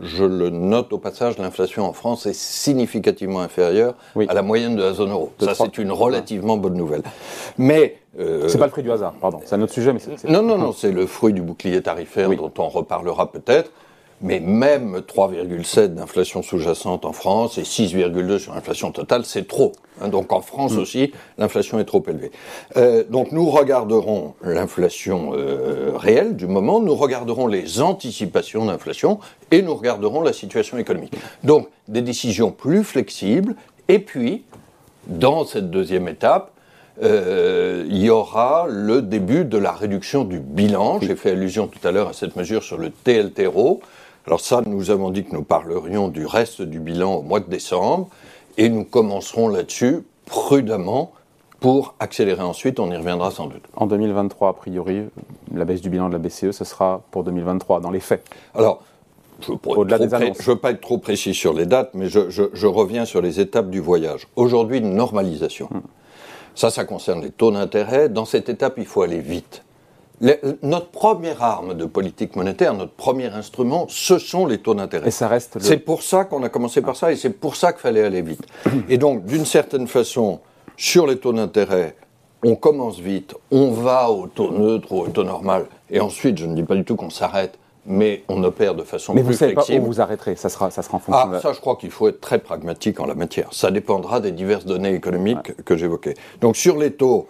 Je 0.00 0.24
le 0.24 0.50
note 0.50 0.92
au 0.92 0.98
passage, 0.98 1.38
l'inflation 1.38 1.84
en 1.84 1.92
France 1.92 2.26
est 2.26 2.34
significativement 2.34 3.40
inférieure 3.40 3.94
à 4.28 4.34
la 4.34 4.42
moyenne 4.42 4.76
de 4.76 4.82
la 4.82 4.92
zone 4.92 5.12
euro. 5.12 5.32
Ça, 5.38 5.54
c'est 5.54 5.78
une 5.78 5.92
relativement 5.92 6.56
bonne 6.58 6.74
nouvelle. 6.74 7.02
Mais 7.58 7.98
euh, 8.18 8.48
c'est 8.48 8.58
pas 8.58 8.66
le 8.66 8.72
fruit 8.72 8.82
du 8.82 8.90
hasard, 8.90 9.14
pardon. 9.14 9.40
C'est 9.44 9.54
un 9.54 9.62
autre 9.62 9.72
sujet, 9.72 9.92
mais 9.92 10.00
c'est. 10.00 10.28
Non, 10.28 10.42
non, 10.42 10.58
non, 10.58 10.72
c'est 10.72 10.90
le 10.90 11.06
fruit 11.06 11.32
du 11.32 11.42
bouclier 11.42 11.80
tarifaire 11.80 12.28
dont 12.30 12.52
on 12.58 12.68
reparlera 12.68 13.32
peut-être 13.32 13.70
mais 14.20 14.40
même 14.40 14.98
3,7 14.98 15.94
d'inflation 15.94 16.42
sous-jacente 16.42 17.04
en 17.04 17.12
France 17.12 17.58
et 17.58 17.62
6,2 17.62 18.38
sur 18.38 18.54
l'inflation 18.54 18.92
totale, 18.92 19.24
c'est 19.24 19.46
trop. 19.46 19.72
Hein. 20.00 20.08
donc 20.08 20.32
en 20.32 20.40
France 20.40 20.72
mm. 20.72 20.78
aussi, 20.78 21.12
l'inflation 21.38 21.78
est 21.78 21.84
trop 21.84 22.02
élevée. 22.08 22.32
Euh, 22.76 23.04
donc 23.08 23.32
nous 23.32 23.48
regarderons 23.48 24.34
l'inflation 24.42 25.32
euh, 25.34 25.92
réelle 25.94 26.36
du 26.36 26.46
moment, 26.46 26.80
nous 26.80 26.94
regarderons 26.94 27.46
les 27.46 27.80
anticipations 27.80 28.64
d'inflation 28.66 29.20
et 29.50 29.62
nous 29.62 29.74
regarderons 29.74 30.22
la 30.22 30.32
situation 30.32 30.78
économique. 30.78 31.14
Donc 31.42 31.68
des 31.88 32.02
décisions 32.02 32.50
plus 32.50 32.82
flexibles 32.82 33.54
et 33.88 33.98
puis, 33.98 34.44
dans 35.06 35.44
cette 35.44 35.70
deuxième 35.70 36.08
étape, 36.08 36.50
euh, 37.02 37.84
il 37.88 37.98
y 37.98 38.08
aura 38.08 38.66
le 38.68 39.02
début 39.02 39.44
de 39.44 39.58
la 39.58 39.72
réduction 39.72 40.24
du 40.24 40.38
bilan. 40.38 41.00
J'ai 41.00 41.16
fait 41.16 41.32
allusion 41.32 41.66
tout 41.66 41.86
à 41.86 41.92
l'heure 41.92 42.08
à 42.08 42.12
cette 42.12 42.36
mesure 42.36 42.62
sur 42.62 42.78
le 42.78 42.90
TLTRO. 42.90 43.80
Alors 44.26 44.40
ça, 44.40 44.62
nous 44.64 44.90
avons 44.90 45.10
dit 45.10 45.24
que 45.24 45.34
nous 45.34 45.42
parlerions 45.42 46.08
du 46.08 46.24
reste 46.24 46.62
du 46.62 46.80
bilan 46.80 47.14
au 47.14 47.22
mois 47.22 47.40
de 47.40 47.50
décembre, 47.50 48.08
et 48.56 48.68
nous 48.68 48.84
commencerons 48.84 49.48
là-dessus 49.48 50.04
prudemment 50.26 51.12
pour 51.60 51.94
accélérer 51.98 52.42
ensuite, 52.42 52.78
on 52.78 52.90
y 52.90 52.96
reviendra 52.96 53.30
sans 53.30 53.46
doute. 53.46 53.62
En 53.74 53.86
2023, 53.86 54.50
a 54.50 54.52
priori, 54.52 55.04
la 55.54 55.64
baisse 55.64 55.80
du 55.80 55.88
bilan 55.88 56.08
de 56.08 56.12
la 56.12 56.18
BCE, 56.18 56.50
ce 56.50 56.64
sera 56.64 57.02
pour 57.10 57.24
2023, 57.24 57.80
dans 57.80 57.90
les 57.90 58.00
faits 58.00 58.22
Alors, 58.54 58.82
je 59.40 59.52
ne 59.52 60.42
veux, 60.44 60.56
pas 60.56 60.70
être 60.70 60.80
trop 60.80 60.98
précis 60.98 61.34
sur 61.34 61.54
les 61.54 61.66
dates, 61.66 61.90
mais 61.94 62.08
je, 62.08 62.66
reviens 62.66 63.04
sur 63.04 63.22
les 63.22 63.40
étapes 63.40 63.70
du 63.70 63.80
voyage. 63.80 64.28
Aujourd'hui, 64.36 64.80
normalisation. 64.80 65.68
Hmm. 65.70 65.80
Ça, 66.54 66.70
ça 66.70 66.84
concerne 66.84 67.22
les 67.22 67.30
taux 67.30 67.50
d'intérêt. 67.50 68.08
Dans 68.08 68.26
cette 68.26 68.48
étape, 68.48 68.74
il 68.76 68.86
faut 68.86 69.02
aller 69.02 69.20
vite 69.20 69.62
notre 70.62 70.88
première 70.88 71.42
arme 71.42 71.74
de 71.74 71.84
politique 71.84 72.36
monétaire, 72.36 72.74
notre 72.74 72.92
premier 72.92 73.26
instrument, 73.26 73.86
ce 73.88 74.18
sont 74.18 74.46
les 74.46 74.58
taux 74.58 74.74
d'intérêt. 74.74 75.08
Et 75.08 75.10
ça 75.10 75.28
reste. 75.28 75.58
C'est 75.60 75.78
pour 75.78 76.02
ça 76.02 76.24
qu'on 76.24 76.42
a 76.42 76.48
commencé 76.48 76.80
par 76.80 76.96
ça 76.96 77.12
et 77.12 77.16
c'est 77.16 77.30
pour 77.30 77.56
ça 77.56 77.72
qu'il 77.72 77.82
fallait 77.82 78.04
aller 78.04 78.22
vite. 78.22 78.42
Et 78.88 78.98
donc, 78.98 79.24
d'une 79.24 79.44
certaine 79.44 79.88
façon, 79.88 80.40
sur 80.76 81.06
les 81.06 81.18
taux 81.18 81.32
d'intérêt, 81.32 81.96
on 82.44 82.56
commence 82.56 82.98
vite, 82.98 83.34
on 83.50 83.70
va 83.70 84.10
au 84.10 84.26
taux 84.26 84.50
neutre 84.50 84.92
ou 84.92 85.00
au 85.00 85.08
taux 85.08 85.24
normal, 85.24 85.66
et 85.90 86.00
ensuite, 86.00 86.38
je 86.38 86.46
ne 86.46 86.54
dis 86.54 86.62
pas 86.62 86.74
du 86.74 86.84
tout 86.84 86.94
qu'on 86.94 87.10
s'arrête, 87.10 87.58
mais 87.86 88.22
on 88.28 88.42
opère 88.44 88.74
de 88.74 88.82
façon 88.82 89.14
mais 89.14 89.22
plus 89.22 89.34
flexible. 89.34 89.48
Mais 89.48 89.54
vous 89.54 89.66
savez 89.66 89.78
pas 89.78 89.84
où 89.84 89.86
vous 89.86 90.00
arrêterez, 90.00 90.36
ça 90.36 90.48
sera, 90.48 90.70
ça 90.70 90.82
sera 90.82 90.96
en 90.96 91.00
fonction. 91.00 91.30
Ah, 91.32 91.40
ça, 91.40 91.52
je 91.52 91.60
crois 91.60 91.76
qu'il 91.76 91.90
faut 91.90 92.08
être 92.08 92.20
très 92.20 92.38
pragmatique 92.38 93.00
en 93.00 93.06
la 93.06 93.14
matière. 93.14 93.48
Ça 93.52 93.70
dépendra 93.70 94.20
des 94.20 94.32
diverses 94.32 94.64
données 94.64 94.94
économiques 94.94 95.62
que 95.64 95.76
j'évoquais. 95.76 96.14
Donc, 96.40 96.56
sur 96.56 96.78
les 96.78 96.92
taux, 96.92 97.28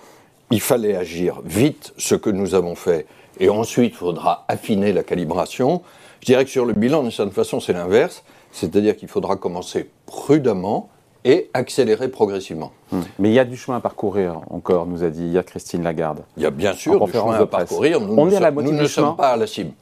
il 0.55 0.61
fallait 0.61 0.95
agir 0.95 1.43
vite, 1.45 1.93
ce 1.99 2.15
que 2.15 2.31
nous 2.31 2.55
avons 2.55 2.77
fait, 2.77 3.07
et 3.41 3.49
ensuite 3.49 3.95
il 3.95 3.97
faudra 3.97 4.45
affiner 4.47 4.93
la 4.93 5.03
calibration. 5.03 5.83
Je 6.21 6.27
dirais 6.27 6.45
que 6.45 6.51
sur 6.51 6.65
le 6.65 6.75
bilan, 6.75 7.03
d'une 7.03 7.11
certaine 7.11 7.35
façon, 7.35 7.59
c'est 7.59 7.73
l'inverse, 7.73 8.23
c'est-à-dire 8.53 8.97
qu'il 8.97 9.09
faudra 9.09 9.35
commencer 9.35 9.91
prudemment 10.07 10.91
et 11.25 11.51
accélérer 11.55 12.07
progressivement. 12.07 12.71
Hmm. 12.93 13.01
Mais 13.19 13.31
il 13.31 13.35
y 13.35 13.41
a 13.41 13.45
du 13.45 13.57
chemin 13.57 13.79
à 13.79 13.81
parcourir 13.81 14.43
encore, 14.49 14.87
nous 14.87 15.03
a 15.03 15.11
dit 15.11 15.25
hier 15.25 15.45
Christine 15.45 15.83
Lagarde. 15.83 16.21
Il 16.37 16.45
y 16.45 16.47
a 16.47 16.51
bien 16.51 16.73
sûr 16.73 17.05
du 17.05 17.11
chemin 17.11 17.35
à 17.35 17.47
parcourir. 17.47 18.01
Nous, 18.01 18.15
on 18.17 18.31
est 18.31 18.37
à 18.37 18.41
la 18.41 18.53
nous 18.53 18.71
ne 18.71 18.87
sommes 18.87 19.17
pas 19.17 19.31
à 19.31 19.37
la 19.37 19.49
cible. 19.49 19.73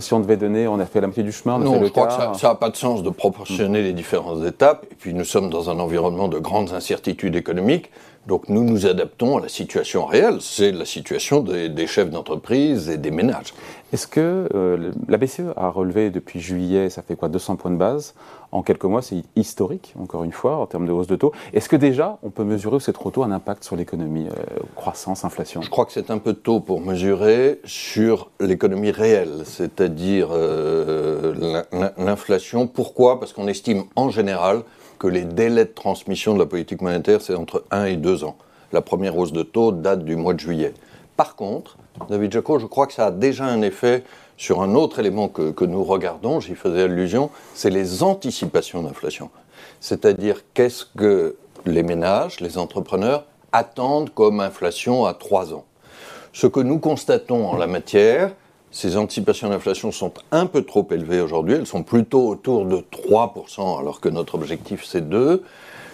si 0.00 0.12
on 0.12 0.18
devait 0.18 0.36
donner, 0.36 0.66
on 0.66 0.80
a 0.80 0.86
fait 0.86 1.00
la 1.00 1.06
moitié 1.06 1.22
du 1.22 1.30
chemin. 1.30 1.60
non, 1.60 1.80
je 1.80 1.90
crois 1.90 2.08
que 2.08 2.38
ça 2.38 2.48
n'a 2.48 2.54
pas 2.56 2.70
de 2.70 2.76
sens 2.76 3.04
de 3.04 3.10
proportionner 3.10 3.82
les 3.82 3.92
différentes 3.92 4.44
étapes. 4.44 4.84
Et 4.90 4.96
puis 4.96 5.14
nous 5.14 5.24
sommes 5.24 5.48
dans 5.48 5.70
un 5.70 5.78
environnement 5.78 6.26
de 6.26 6.40
grandes 6.40 6.72
incertitudes 6.72 7.36
économiques. 7.36 7.92
Donc 8.26 8.48
nous 8.48 8.62
nous 8.62 8.86
adaptons 8.86 9.38
à 9.38 9.40
la 9.40 9.48
situation 9.48 10.06
réelle, 10.06 10.38
c'est 10.40 10.70
la 10.70 10.84
situation 10.84 11.40
des, 11.40 11.86
chefs 11.88 12.10
d'entreprise 12.10 12.88
et 12.88 12.96
des 12.96 13.10
ménages. 13.10 13.52
Est-ce 13.92 14.06
que 14.06 14.48
euh, 14.54 14.92
la 15.08 15.16
BCE 15.18 15.52
a 15.56 15.68
relevé 15.68 16.10
depuis 16.10 16.40
juillet, 16.40 16.88
ça 16.88 17.02
fait 17.02 17.16
quoi, 17.16 17.28
200 17.28 17.56
points 17.56 17.72
de 17.72 17.76
base? 17.76 18.14
En 18.52 18.62
quelques 18.62 18.84
mois, 18.84 19.02
c'est 19.02 19.22
historique, 19.34 19.94
encore 19.98 20.24
une 20.24 20.32
fois, 20.32 20.56
en 20.56 20.66
termes 20.66 20.86
de 20.86 20.92
hausse 20.92 21.06
de 21.06 21.16
taux. 21.16 21.32
Est-ce 21.52 21.68
que 21.68 21.76
déjà, 21.76 22.18
on 22.22 22.30
peut 22.30 22.44
mesurer 22.44 22.76
où 22.76 22.80
c'est 22.80 22.92
trop 22.92 23.10
tôt 23.10 23.22
un 23.24 23.32
impact 23.32 23.64
sur 23.64 23.76
l'économie, 23.76 24.28
euh, 24.28 24.60
croissance, 24.76 25.24
inflation? 25.24 25.62
Je 25.62 25.70
crois 25.70 25.84
que 25.84 25.92
c'est 25.92 26.10
un 26.10 26.18
peu 26.18 26.34
tôt 26.34 26.60
pour 26.60 26.80
mesurer 26.80 27.60
sur 27.64 28.30
l'économie 28.40 28.90
réelle, 28.92 29.42
c'est-à-dire 29.44 30.28
euh, 30.32 31.62
l'inflation. 31.98 32.66
Pourquoi? 32.66 33.18
Parce 33.18 33.32
qu'on 33.32 33.48
estime 33.48 33.84
en 33.96 34.10
général 34.10 34.62
que 35.02 35.08
les 35.08 35.24
délais 35.24 35.64
de 35.64 35.72
transmission 35.72 36.32
de 36.32 36.38
la 36.38 36.46
politique 36.46 36.80
monétaire, 36.80 37.20
c'est 37.20 37.34
entre 37.34 37.64
1 37.72 37.86
et 37.86 37.96
2 37.96 38.22
ans. 38.22 38.36
La 38.70 38.82
première 38.82 39.18
hausse 39.18 39.32
de 39.32 39.42
taux 39.42 39.72
date 39.72 40.04
du 40.04 40.14
mois 40.14 40.32
de 40.32 40.38
juillet. 40.38 40.74
Par 41.16 41.34
contre, 41.34 41.76
David 42.08 42.32
Jaco, 42.32 42.60
je 42.60 42.66
crois 42.66 42.86
que 42.86 42.92
ça 42.92 43.06
a 43.06 43.10
déjà 43.10 43.46
un 43.46 43.62
effet 43.62 44.04
sur 44.36 44.62
un 44.62 44.76
autre 44.76 45.00
élément 45.00 45.26
que, 45.26 45.50
que 45.50 45.64
nous 45.64 45.82
regardons, 45.82 46.38
j'y 46.38 46.54
faisais 46.54 46.82
allusion, 46.82 47.30
c'est 47.52 47.68
les 47.68 48.04
anticipations 48.04 48.80
d'inflation. 48.84 49.30
C'est-à-dire 49.80 50.42
qu'est-ce 50.54 50.84
que 50.96 51.34
les 51.66 51.82
ménages, 51.82 52.38
les 52.38 52.56
entrepreneurs 52.56 53.24
attendent 53.50 54.14
comme 54.14 54.38
inflation 54.38 55.04
à 55.04 55.14
trois 55.14 55.52
ans? 55.52 55.64
Ce 56.32 56.46
que 56.46 56.60
nous 56.60 56.78
constatons 56.78 57.48
en 57.48 57.56
la 57.56 57.66
matière, 57.66 58.30
ces 58.72 58.96
anticipations 58.96 59.50
d'inflation 59.50 59.92
sont 59.92 60.12
un 60.32 60.46
peu 60.46 60.62
trop 60.62 60.86
élevées 60.90 61.20
aujourd'hui, 61.20 61.54
elles 61.54 61.66
sont 61.66 61.82
plutôt 61.82 62.28
autour 62.28 62.64
de 62.64 62.78
3%, 62.78 63.78
alors 63.78 64.00
que 64.00 64.08
notre 64.08 64.34
objectif 64.34 64.84
c'est 64.84 65.08
2%, 65.08 65.40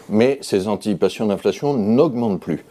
mais 0.08 0.38
ces 0.40 0.68
anticipations 0.68 1.26
d'inflation 1.26 1.74
n'augmentent 1.74 2.40
plus. 2.40 2.64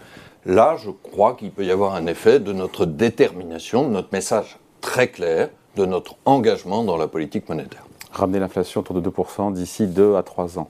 Là, 0.46 0.76
je 0.78 0.90
crois 0.90 1.36
qu'il 1.36 1.52
peut 1.52 1.66
y 1.66 1.72
avoir 1.72 1.94
un 1.94 2.08
effet 2.08 2.40
de 2.40 2.54
notre 2.54 2.86
détermination, 2.86 3.88
de 3.88 3.94
notre 3.94 4.10
message 4.14 4.58
très 4.82 5.10
clair, 5.10 5.50
de 5.76 5.86
notre 5.86 6.16
engagement 6.26 6.84
dans 6.84 6.98
la 6.98 7.08
politique 7.08 7.48
monétaire 7.50 7.84
ramener 8.18 8.40
l'inflation 8.40 8.82
autour 8.82 9.00
de 9.00 9.10
2% 9.10 9.54
d'ici 9.54 9.88
2 9.88 10.16
à 10.16 10.24
3 10.24 10.60
ans. 10.60 10.70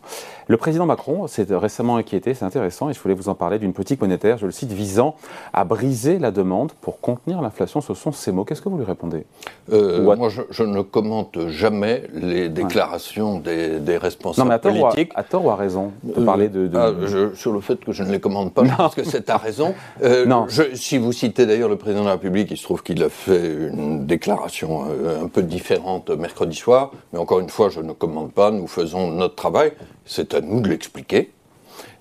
Le 0.50 0.56
président 0.56 0.86
Macron 0.86 1.28
s'est 1.28 1.46
récemment 1.50 1.98
inquiété, 1.98 2.34
c'est 2.34 2.46
intéressant, 2.46 2.90
et 2.90 2.94
je 2.94 3.00
voulais 3.00 3.14
vous 3.14 3.28
en 3.28 3.36
parler, 3.36 3.60
d'une 3.60 3.74
politique 3.74 4.00
monétaire, 4.00 4.38
je 4.38 4.46
le 4.46 4.52
cite, 4.52 4.72
visant 4.72 5.16
à 5.54 5.66
briser 5.66 6.20
la 6.20 6.32
demande 6.32 6.72
pour 6.80 7.02
contenir 7.02 7.42
l'inflation. 7.42 7.82
Ce 7.82 7.94
sont 7.94 8.14
ces 8.14 8.32
mots. 8.32 8.46
Qu'est-ce 8.46 8.62
que 8.62 8.70
vous 8.70 8.78
lui 8.78 8.86
répondez 8.86 9.26
euh, 9.74 10.02
Moi, 10.04 10.30
je, 10.50 10.64
ne 10.64 10.82
commente 10.82 11.48
jamais 11.48 12.04
les 12.14 12.48
déclarations 12.50 13.40
des, 13.40 13.98
responsables 13.98 14.48
non, 14.48 14.50
mais 14.50 14.56
à 14.56 14.60
politiques. 14.60 15.12
à, 15.16 15.24
tort 15.24 15.46
ou 15.46 15.50
à 15.50 15.56
raison 15.56 15.92
de 16.04 16.24
parler 16.24 16.48
de... 16.48 16.70
Ah, 16.76 16.92
sur 17.34 17.52
le 17.52 17.60
fait 17.60 17.84
que 17.84 17.92
je 17.92 18.04
ne 18.04 18.12
les 18.12 18.20
commande 18.20 18.54
pas, 18.54 18.64
je 18.64 18.76
pense 18.76 18.96
que 18.96 19.04
c'est 19.04 19.30
à 19.30 19.38
raison. 19.38 19.74
Euh, 20.04 20.26
non. 20.26 20.48
si 20.74 20.98
vous 20.98 21.12
citez 21.12 21.46
d'ailleurs 21.46 21.70
le 21.70 21.78
président 21.78 22.02
de 22.02 22.08
la 22.08 22.14
République, 22.14 22.52
il 22.52 22.58
se 22.58 22.64
trouve 22.64 22.84
qu'il 22.84 23.04
a 23.04 23.10
fait 23.10 23.70
une 23.74 24.06
déclaration 24.06 24.86
euh, 24.86 25.24
un 25.24 25.28
peu 25.28 25.42
différente 25.42 26.10
mercredi 26.10 26.56
soir, 26.56 26.92
mais 27.12 27.20
encore 27.20 27.40
une 27.40 27.50
fois, 27.50 27.70
je 27.70 27.82
ne 27.82 27.92
commande 27.92 28.32
pas, 28.32 28.52
nous 28.52 28.68
faisons 28.68 29.12
notre 29.12 29.36
travail, 29.36 29.74
c'est 30.06 30.37
à 30.38 30.42
nous 30.42 30.62
de 30.62 30.70
l'expliquer, 30.70 31.32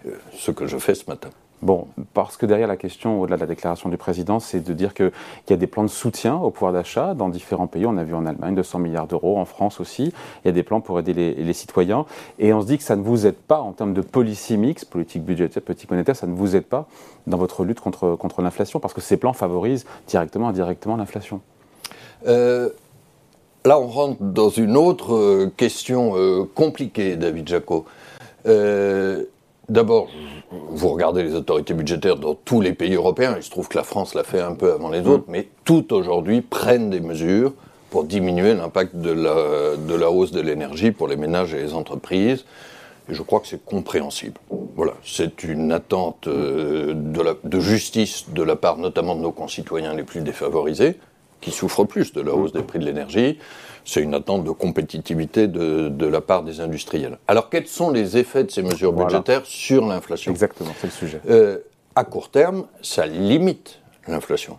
euh, 0.07 0.11
ce 0.35 0.50
que 0.50 0.66
je 0.66 0.78
fais 0.78 0.95
ce 0.95 1.05
matin. 1.09 1.31
Bon, 1.62 1.88
parce 2.12 2.37
que 2.37 2.45
derrière 2.45 2.69
la 2.69 2.76
question, 2.76 3.21
au-delà 3.21 3.37
de 3.37 3.40
la 3.40 3.47
déclaration 3.47 3.88
du 3.88 3.97
président, 3.97 4.40
c'est 4.40 4.61
de 4.61 4.73
dire 4.75 4.93
qu'il 4.93 5.11
y 5.49 5.52
a 5.55 5.57
des 5.57 5.66
plans 5.66 5.85
de 5.85 5.88
soutien 5.88 6.37
au 6.37 6.50
pouvoir 6.50 6.75
d'achat 6.75 7.14
dans 7.14 7.31
différents 7.31 7.66
pays. 7.66 7.87
On 7.87 7.97
a 7.97 8.05
vu 8.05 8.14
en 8.14 8.26
Allemagne 8.26 8.55
200 8.55 8.78
milliards 8.78 9.07
d'euros, 9.07 9.38
en 9.38 9.47
France 9.47 9.81
aussi. 9.81 10.12
Il 10.45 10.47
y 10.47 10.49
a 10.50 10.52
des 10.52 10.62
plans 10.62 10.83
pour 10.83 11.00
aider 11.00 11.14
les, 11.14 11.52
citoyens. 11.55 12.05
Et 12.38 12.52
on 12.52 12.61
se 12.61 12.66
dit 12.66 12.76
que 12.76 12.85
ça 12.85 12.95
ne 12.95 13.02
vous 13.02 13.26
aide 13.26 13.37
pas 13.37 13.61
en 13.61 13.73
termes 13.73 13.95
de 13.95 14.02
policy 14.02 14.59
mix, 14.59 14.85
politique 14.85 15.25
budgétaire, 15.25 15.62
politique 15.62 15.90
monétaire, 15.90 16.14
ça 16.14 16.26
ne 16.26 16.35
vous 16.35 16.57
aide 16.57 16.66
pas 16.66 16.88
dans 17.26 17.38
votre 17.38 17.64
lutte 17.64 17.81
contre, 17.81 18.16
contre 18.16 18.43
l'inflation, 18.43 18.78
parce 18.78 18.93
que 18.93 19.00
ces 19.00 19.16
plans 19.16 19.33
favorisent 19.33 19.87
directement 20.07 20.49
et 20.49 20.50
indirectement 20.50 20.97
l'inflation. 20.97 21.40
Euh, 22.26 22.69
Là, 23.66 23.81
on 23.81 23.88
rentre 23.88 24.23
dans 24.23 24.49
une 24.49 24.76
autre 24.76 25.16
euh, 25.16 25.52
question 25.57 26.12
euh, 26.14 26.45
compliquée, 26.45 27.16
David 27.16 27.49
Jaco. 27.49 27.85
Euh, 28.47 29.25
d'abord, 29.69 30.09
vous 30.50 30.88
regardez 30.88 31.23
les 31.23 31.35
autorités 31.35 31.75
budgétaires 31.75 32.17
dans 32.17 32.35
tous 32.35 32.61
les 32.61 32.73
pays 32.73 32.95
européens, 32.95 33.35
il 33.37 33.43
se 33.43 33.50
trouve 33.50 33.69
que 33.69 33.76
la 33.76 33.85
France 33.85 34.15
l'a 34.15 34.25
fait 34.25 34.41
un 34.41 34.55
peu 34.55 34.73
avant 34.73 34.91
les 34.91 35.07
autres, 35.07 35.25
mais 35.29 35.49
toutes 35.65 35.93
aujourd'hui 35.93 36.41
prennent 36.41 36.91
des 36.91 37.00
mesures 37.00 37.53
pour 37.91 38.05
diminuer 38.05 38.55
l'impact 38.55 38.97
de 38.97 39.11
la, 39.11 40.11
hausse 40.11 40.33
de 40.33 40.41
l'énergie 40.41 40.91
pour 40.91 41.09
les 41.09 41.17
ménages 41.17 41.55
et 41.55 41.59
les 41.59 41.75
entreprises. 41.75 42.45
Et 43.09 43.15
je 43.15 43.23
crois 43.23 43.38
que 43.38 43.47
c'est 43.47 43.65
compréhensible. 43.65 44.41
Voilà, 44.75 44.95
c'est 45.05 45.45
une 45.45 45.71
attente 45.71 46.29
de, 46.29 46.95
de 47.45 47.61
justice 47.61 48.26
de 48.31 48.43
la 48.43 48.57
part 48.57 48.79
notamment 48.79 49.15
de 49.15 49.21
nos 49.21 49.31
concitoyens 49.31 49.95
les 49.95 50.03
plus 50.03 50.21
défavorisés, 50.21 50.99
qui 51.40 51.50
souffrent 51.50 51.85
plus 51.85 52.12
de 52.12 52.21
la 52.21 52.33
hausse 52.33 52.52
des 52.52 52.62
prix 52.62 52.78
de 52.78 52.85
l'énergie. 52.85 53.38
C'est 53.85 54.02
une 54.02 54.14
attente 54.14 54.45
de 54.45 54.50
compétitivité 54.50 55.47
de, 55.47 56.07
la 56.07 56.21
part 56.21 56.43
des 56.43 56.61
industriels. 56.61 57.19
Alors, 57.28 57.50
quels 57.50 57.69
sont 57.69 57.90
les 57.90 58.16
effets 58.16 58.45
de 58.45 58.50
ces 58.50 58.62
mesures 58.62 58.93
budgétaires 58.93 59.47
sur 59.47 59.87
l'inflation? 59.87 60.33
Exactement, 60.33 60.71
c'est 60.81 60.88
le 60.88 60.93
sujet. 60.93 61.21
Euh, 61.31 61.59
à 61.95 62.05
court 62.05 62.31
terme, 62.31 62.66
ça 62.83 63.07
limite 63.07 63.81
l'inflation. 64.09 64.59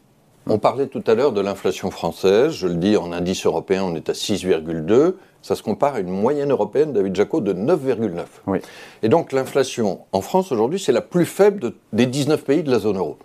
On 0.49 0.59
parlait 0.59 0.87
tout 0.87 1.03
à 1.07 1.13
l'heure 1.13 1.33
de 1.33 1.41
l'inflation 1.41 1.91
française. 1.91 2.53
Je 2.53 2.67
le 2.67 2.75
dis, 2.75 2.95
en 2.95 3.11
indice 3.11 3.45
européen, 3.45 3.83
on 3.83 3.95
est 3.95 4.09
à 4.09 4.13
6,2. 4.13 5.15
Ça 5.41 5.55
se 5.55 5.63
compare 5.63 5.95
à 5.95 5.99
une 5.99 6.09
moyenne 6.09 6.51
européenne, 6.51 6.93
David 6.93 7.15
Jaco, 7.15 7.41
de 7.41 7.53
9,9. 7.53 8.23
Oui. 8.47 8.59
Et 9.03 9.09
donc, 9.09 9.33
l'inflation 9.33 9.99
en 10.13 10.21
France 10.21 10.51
aujourd'hui, 10.53 10.79
c'est 10.79 10.93
la 10.93 11.01
plus 11.01 11.25
faible 11.25 11.73
des 11.91 12.05
19 12.05 12.43
pays 12.43 12.63
de 12.63 12.71
la 12.71 12.79
zone 12.79 12.97
euro. 12.97 13.17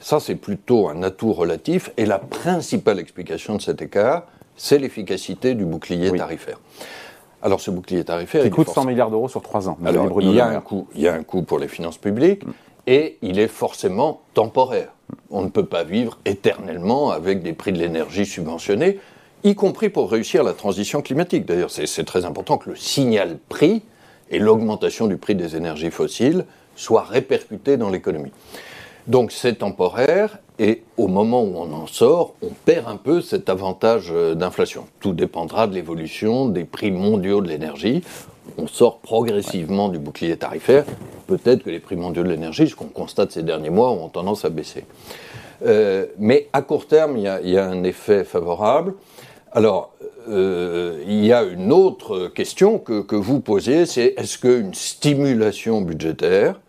Ça, 0.00 0.18
c'est 0.18 0.34
plutôt 0.34 0.88
un 0.88 1.02
atout 1.02 1.32
relatif. 1.32 1.90
Et 1.96 2.06
la 2.06 2.18
principale 2.18 2.98
explication 2.98 3.56
de 3.56 3.62
cet 3.62 3.82
écart, 3.82 4.24
c'est 4.56 4.78
l'efficacité 4.78 5.54
du 5.54 5.64
bouclier 5.64 6.10
tarifaire. 6.12 6.58
Alors, 7.42 7.60
ce 7.60 7.70
bouclier 7.70 8.04
tarifaire. 8.04 8.42
Qui 8.42 8.50
coûte 8.50 8.68
100 8.68 8.86
milliards 8.86 9.10
d'euros 9.10 9.28
sur 9.28 9.42
3 9.42 9.68
ans. 9.68 9.78
Alors, 9.84 10.20
il 10.20 10.32
y, 10.32 10.40
a 10.40 10.46
un 10.46 10.60
coût, 10.60 10.88
il 10.94 11.02
y 11.02 11.08
a 11.08 11.14
un 11.14 11.22
coût 11.22 11.42
pour 11.42 11.58
les 11.58 11.68
finances 11.68 11.98
publiques 11.98 12.44
mm. 12.44 12.52
et 12.86 13.18
il 13.22 13.38
est 13.38 13.48
forcément 13.48 14.22
temporaire. 14.34 14.88
On 15.30 15.42
ne 15.42 15.48
peut 15.48 15.66
pas 15.66 15.84
vivre 15.84 16.18
éternellement 16.24 17.10
avec 17.10 17.42
des 17.42 17.52
prix 17.52 17.72
de 17.72 17.78
l'énergie 17.78 18.26
subventionnés, 18.26 18.98
y 19.42 19.54
compris 19.54 19.88
pour 19.88 20.10
réussir 20.10 20.42
la 20.44 20.52
transition 20.52 21.02
climatique. 21.02 21.46
D'ailleurs, 21.46 21.70
c'est 21.70 22.04
très 22.04 22.24
important 22.24 22.58
que 22.58 22.70
le 22.70 22.76
signal 22.76 23.38
prix 23.48 23.82
et 24.30 24.38
l'augmentation 24.38 25.06
du 25.06 25.16
prix 25.16 25.34
des 25.34 25.56
énergies 25.56 25.90
fossiles 25.90 26.44
soient 26.76 27.02
répercutés 27.02 27.76
dans 27.76 27.90
l'économie. 27.90 28.32
Donc 29.06 29.32
c'est 29.32 29.56
temporaire 29.58 30.38
et 30.58 30.82
au 30.98 31.08
moment 31.08 31.42
où 31.42 31.56
on 31.56 31.72
en 31.72 31.86
sort, 31.86 32.34
on 32.42 32.50
perd 32.66 32.86
un 32.86 32.96
peu 32.96 33.22
cet 33.22 33.48
avantage 33.48 34.08
euh, 34.10 34.34
d'inflation. 34.34 34.84
Tout 35.00 35.14
dépendra 35.14 35.66
de 35.66 35.74
l'évolution 35.74 36.46
des 36.46 36.64
prix 36.64 36.90
mondiaux 36.90 37.40
de 37.40 37.48
l'énergie. 37.48 38.02
On 38.58 38.66
sort 38.66 38.98
progressivement 38.98 39.88
du 39.88 39.98
bouclier 39.98 40.36
tarifaire. 40.36 40.84
Peut-être 41.26 41.62
que 41.62 41.70
les 41.70 41.80
prix 41.80 41.96
mondiaux 41.96 42.24
de 42.24 42.28
l'énergie, 42.28 42.68
ce 42.68 42.74
qu'on 42.74 42.86
constate 42.86 43.32
ces 43.32 43.42
derniers 43.42 43.70
mois, 43.70 43.90
ont 43.90 44.08
tendance 44.10 44.44
à 44.44 44.50
baisser. 44.50 44.84
Euh, 45.64 46.06
mais 46.18 46.48
à 46.52 46.60
court 46.60 46.86
terme, 46.86 47.16
il 47.16 47.22
y, 47.22 47.56
a 47.56 47.66
un 47.66 47.82
effet 47.84 48.24
favorable. 48.24 48.94
Alors, 49.52 49.94
euh, 50.28 51.02
il 51.06 51.24
y 51.24 51.32
a 51.32 51.42
une 51.42 51.72
autre 51.72 52.28
question 52.28 52.78
que, 52.78 53.00
que 53.00 53.16
vous 53.16 53.40
posez, 53.40 53.86
c'est 53.86 54.14
est-ce 54.16 54.38
qu'une 54.38 54.74
stimulation 54.74 55.80
budgétaire 55.80 56.60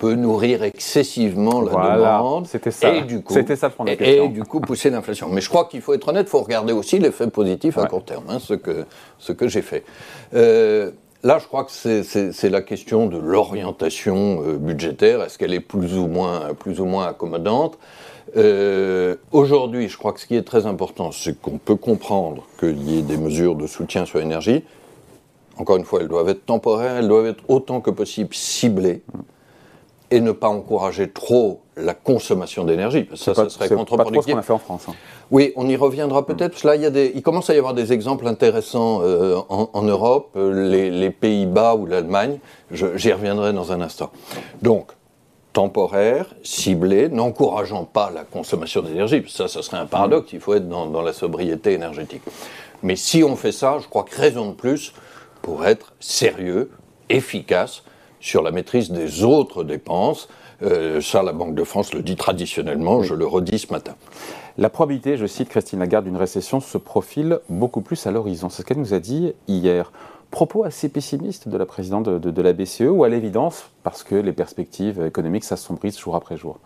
peut 0.00 0.14
nourrir 0.14 0.62
excessivement 0.62 1.60
la 1.60 1.96
demande. 1.96 2.46
C'était 2.46 2.70
ça. 2.70 2.92
Et 2.94 3.02
du 3.02 3.22
coup, 3.22 3.34
c'était 3.34 3.54
ça 3.54 3.70
et, 3.86 4.28
du 4.28 4.42
coup 4.44 4.60
pousser 4.60 4.88
l'inflation. 4.88 5.28
Mais 5.28 5.42
je 5.42 5.48
crois 5.50 5.66
qu'il 5.66 5.82
faut 5.82 5.92
être 5.92 6.08
honnête, 6.08 6.26
il 6.26 6.30
faut 6.30 6.40
regarder 6.40 6.72
aussi 6.72 6.98
l'effet 6.98 7.28
positif 7.28 7.76
à 7.76 7.86
court 7.86 8.04
terme, 8.04 8.24
hein, 8.28 8.38
ce 8.40 8.54
que, 8.54 8.86
ce 9.18 9.32
que 9.32 9.46
j'ai 9.46 9.60
fait. 9.60 9.84
Euh, 10.34 10.90
là, 11.22 11.38
je 11.38 11.46
crois 11.46 11.64
que 11.64 11.70
c'est 11.70 12.48
la 12.48 12.62
question 12.62 13.06
de 13.06 13.18
l'orientation 13.18 14.42
euh, 14.42 14.56
budgétaire. 14.56 15.22
Est-ce 15.22 15.38
qu'elle 15.38 15.52
est 15.52 15.60
plus 15.60 15.98
ou 15.98 16.06
moins, 16.06 16.54
plus 16.58 16.80
ou 16.80 16.86
moins 16.86 17.06
accommodante? 17.06 17.78
Euh, 18.38 19.16
Aujourd'hui, 19.32 19.88
je 19.88 19.98
crois 19.98 20.14
que 20.14 20.20
ce 20.20 20.26
qui 20.26 20.36
est 20.36 20.46
très 20.46 20.64
important, 20.64 21.12
c'est 21.12 21.38
qu'on 21.38 21.58
peut 21.58 21.76
comprendre 21.76 22.46
qu'il 22.58 22.90
y 22.90 22.98
ait 22.98 23.02
des 23.02 23.18
mesures 23.18 23.54
de 23.54 23.66
soutien 23.66 24.06
sur 24.06 24.18
l'énergie. 24.18 24.64
Encore 25.58 25.76
une 25.76 25.84
fois, 25.84 26.00
elles 26.00 26.08
doivent 26.08 26.30
être 26.30 26.46
temporaires, 26.46 26.96
elles 26.96 27.08
doivent 27.08 27.26
être 27.26 27.44
autant 27.48 27.82
que 27.82 27.90
possible 27.90 28.32
ciblées 28.32 29.02
et 30.10 30.20
ne 30.20 30.32
pas 30.32 30.48
encourager 30.48 31.10
trop 31.10 31.60
la 31.76 31.94
consommation 31.94 32.64
d'énergie, 32.64 33.08
ça, 33.14 33.34
ça 33.34 33.48
serait 33.48 33.68
contre-productif. 33.68 34.26
C'est 34.26 34.32
qu'on 34.32 34.38
a 34.38 34.42
fait 34.42 34.52
en 34.52 34.58
France. 34.58 34.86
Hein. 34.88 34.94
Oui, 35.30 35.52
on 35.56 35.68
y 35.68 35.76
reviendra 35.76 36.26
peut-être, 36.26 36.50
parce 36.50 36.62
que 36.62 36.68
là, 36.68 36.76
il, 36.76 36.82
y 36.82 36.86
a 36.86 36.90
des, 36.90 37.12
il 37.14 37.22
commence 37.22 37.48
à 37.48 37.54
y 37.54 37.58
avoir 37.58 37.74
des 37.74 37.92
exemples 37.92 38.26
intéressants 38.26 39.00
euh, 39.02 39.36
en, 39.48 39.82
Europe, 39.82 40.30
euh, 40.36 40.90
les, 40.90 41.10
Pays-Bas 41.10 41.76
ou 41.76 41.86
l'Allemagne, 41.86 42.38
j'y 42.72 43.12
reviendrai 43.12 43.52
dans 43.52 43.72
un 43.72 43.80
instant. 43.80 44.10
Donc, 44.62 44.90
temporaire, 45.52 46.26
ciblé, 46.42 47.08
n'encourageant 47.08 47.84
pas 47.84 48.10
la 48.10 48.24
consommation 48.24 48.82
d'énergie, 48.82 49.24
ça, 49.28 49.48
ça 49.48 49.62
serait 49.62 49.78
un 49.78 49.86
paradoxe, 49.86 50.32
il 50.32 50.40
faut 50.40 50.54
être 50.54 50.68
dans, 50.68 50.86
dans 50.86 51.02
la 51.02 51.12
sobriété 51.12 51.72
énergétique. 51.72 52.22
Mais 52.82 52.96
si 52.96 53.22
on 53.22 53.36
fait 53.36 53.52
ça, 53.52 53.78
je 53.80 53.88
crois 53.88 54.04
que 54.04 54.16
raison 54.16 54.50
de 54.50 54.54
plus 54.54 54.92
pour 55.42 55.66
être 55.66 55.92
sérieux, 56.00 56.70
efficace, 57.08 57.82
sur 58.20 58.42
la 58.42 58.50
maîtrise 58.50 58.90
des 58.90 59.24
autres 59.24 59.64
dépenses. 59.64 60.28
Euh, 60.62 61.00
ça, 61.00 61.22
la 61.22 61.32
Banque 61.32 61.54
de 61.54 61.64
France 61.64 61.94
le 61.94 62.02
dit 62.02 62.16
traditionnellement, 62.16 63.02
je 63.02 63.14
le 63.14 63.26
redis 63.26 63.60
ce 63.60 63.72
matin. 63.72 63.94
La 64.58 64.68
probabilité, 64.68 65.16
je 65.16 65.26
cite 65.26 65.48
Christine 65.48 65.78
Lagarde, 65.78 66.04
d'une 66.04 66.16
récession 66.16 66.60
se 66.60 66.76
profile 66.76 67.40
beaucoup 67.48 67.80
plus 67.80 68.06
à 68.06 68.10
l'horizon. 68.10 68.50
C'est 68.50 68.62
ce 68.62 68.66
qu'elle 68.66 68.78
nous 68.78 68.94
a 68.94 68.98
dit 68.98 69.32
hier. 69.48 69.90
Propos 70.30 70.62
assez 70.62 70.88
pessimistes 70.88 71.48
de 71.48 71.56
la 71.56 71.66
présidente 71.66 72.08
de, 72.08 72.42
la 72.42 72.52
BCE 72.52 72.82
ou 72.82 73.02
à 73.02 73.08
l'évidence 73.08 73.64
parce 73.82 74.04
que 74.04 74.14
les 74.14 74.32
perspectives 74.32 75.04
économiques 75.04 75.42
s'assombrissent 75.42 75.98
jour 75.98 76.14
après 76.14 76.36
jour 76.36 76.60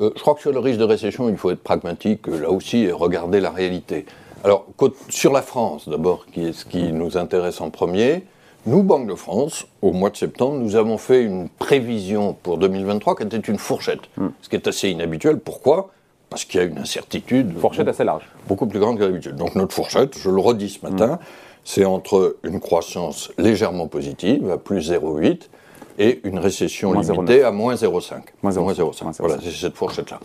euh, 0.00 0.10
Je 0.16 0.20
crois 0.20 0.34
que 0.34 0.40
sur 0.40 0.50
le 0.50 0.58
risque 0.58 0.80
de 0.80 0.84
récession, 0.84 1.28
il 1.28 1.36
faut 1.36 1.52
être 1.52 1.62
pragmatique 1.62 2.26
là 2.26 2.50
aussi 2.50 2.78
et 2.78 2.92
regarder 2.92 3.38
la 3.40 3.50
réalité. 3.50 4.06
Alors, 4.42 4.66
sur 5.10 5.32
la 5.32 5.42
France, 5.42 5.88
d'abord, 5.88 6.26
qui 6.26 6.46
est 6.46 6.52
ce 6.52 6.64
qui 6.64 6.92
nous 6.92 7.16
intéresse 7.16 7.60
en 7.60 7.70
premier, 7.70 8.24
nous, 8.66 8.82
Banque 8.82 9.08
de 9.08 9.14
France, 9.14 9.66
au 9.82 9.92
mois 9.92 10.10
de 10.10 10.16
septembre, 10.16 10.58
nous 10.58 10.76
avons 10.76 10.96
fait 10.96 11.22
une 11.22 11.48
prévision 11.48 12.34
pour 12.42 12.56
2023 12.56 13.16
qui 13.16 13.22
était 13.24 13.36
une 13.36 13.58
fourchette, 13.58 14.00
hmm. 14.16 14.28
ce 14.40 14.48
qui 14.48 14.56
est 14.56 14.66
assez 14.66 14.88
inhabituel. 14.88 15.38
Pourquoi? 15.38 15.90
Parce 16.30 16.44
qu'il 16.44 16.60
y 16.60 16.62
a 16.62 16.66
une 16.66 16.78
incertitude. 16.78 17.58
Fourchette 17.58 17.88
assez 17.88 18.04
large. 18.04 18.24
Beaucoup 18.48 18.66
plus 18.66 18.80
grande 18.80 18.98
que 18.98 19.04
d'habitude. 19.04 19.36
Donc 19.36 19.54
notre 19.54 19.74
fourchette, 19.74 20.16
je 20.18 20.30
le 20.30 20.40
redis 20.40 20.70
ce 20.70 20.86
matin, 20.86 21.14
mm. 21.14 21.18
c'est 21.64 21.84
entre 21.84 22.38
une 22.42 22.58
croissance 22.58 23.30
légèrement 23.36 23.86
positive, 23.86 24.50
à 24.50 24.56
plus 24.56 24.90
0,8, 24.90 25.48
et 25.98 26.20
une 26.24 26.38
récession 26.38 26.92
limitée 26.92 27.44
à 27.44 27.50
moins 27.50 27.74
0,5. 27.74 28.14
Moins 28.42 28.52
0,5. 28.52 29.16
Voilà, 29.18 29.36
c'est 29.42 29.50
cette 29.50 29.76
fourchette-là. 29.76 30.18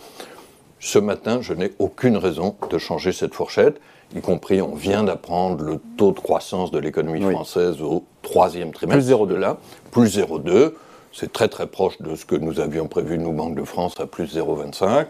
Ce 0.82 0.98
matin, 0.98 1.40
je 1.42 1.52
n'ai 1.52 1.72
aucune 1.78 2.16
raison 2.16 2.56
de 2.70 2.78
changer 2.78 3.12
cette 3.12 3.34
fourchette, 3.34 3.78
y 4.16 4.22
compris 4.22 4.62
on 4.62 4.74
vient 4.74 5.04
d'apprendre 5.04 5.62
le 5.62 5.78
taux 5.98 6.12
de 6.12 6.18
croissance 6.18 6.70
de 6.70 6.78
l'économie 6.78 7.20
française 7.20 7.82
au 7.82 8.04
troisième 8.22 8.72
trimestre. 8.72 9.04
Plus 9.04 9.14
0,2. 9.14 9.36
Là, 9.36 9.58
plus 9.90 10.18
0,2. 10.18 10.72
C'est 11.12 11.32
très 11.32 11.48
très 11.48 11.66
proche 11.66 12.00
de 12.00 12.16
ce 12.16 12.24
que 12.24 12.34
nous 12.34 12.60
avions 12.60 12.88
prévu, 12.88 13.18
nous, 13.18 13.32
Banque 13.32 13.56
de 13.56 13.64
France, 13.64 14.00
à 14.00 14.06
plus 14.06 14.34
0,25. 14.34 15.06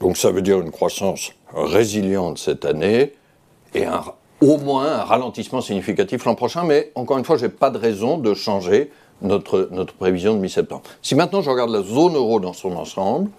Donc 0.00 0.18
ça 0.18 0.30
veut 0.30 0.42
dire 0.42 0.60
une 0.60 0.70
croissance 0.70 1.32
résiliente 1.54 2.36
cette 2.36 2.66
année 2.66 3.14
et 3.74 3.86
un, 3.86 4.02
au 4.42 4.58
moins 4.58 4.92
un 4.92 5.04
ralentissement 5.04 5.62
significatif 5.62 6.26
l'an 6.26 6.34
prochain. 6.34 6.64
Mais 6.64 6.92
encore 6.94 7.16
une 7.16 7.24
fois, 7.24 7.38
je 7.38 7.46
n'ai 7.46 7.52
pas 7.52 7.70
de 7.70 7.78
raison 7.78 8.18
de 8.18 8.34
changer 8.34 8.90
notre, 9.22 9.68
notre 9.72 9.94
prévision 9.94 10.34
de 10.34 10.40
mi-septembre. 10.40 10.82
Si 11.00 11.14
maintenant 11.14 11.40
je 11.40 11.48
regarde 11.48 11.70
la 11.70 11.82
zone 11.82 12.14
euro 12.14 12.40
dans 12.40 12.52
son 12.52 12.76
ensemble, 12.76 13.30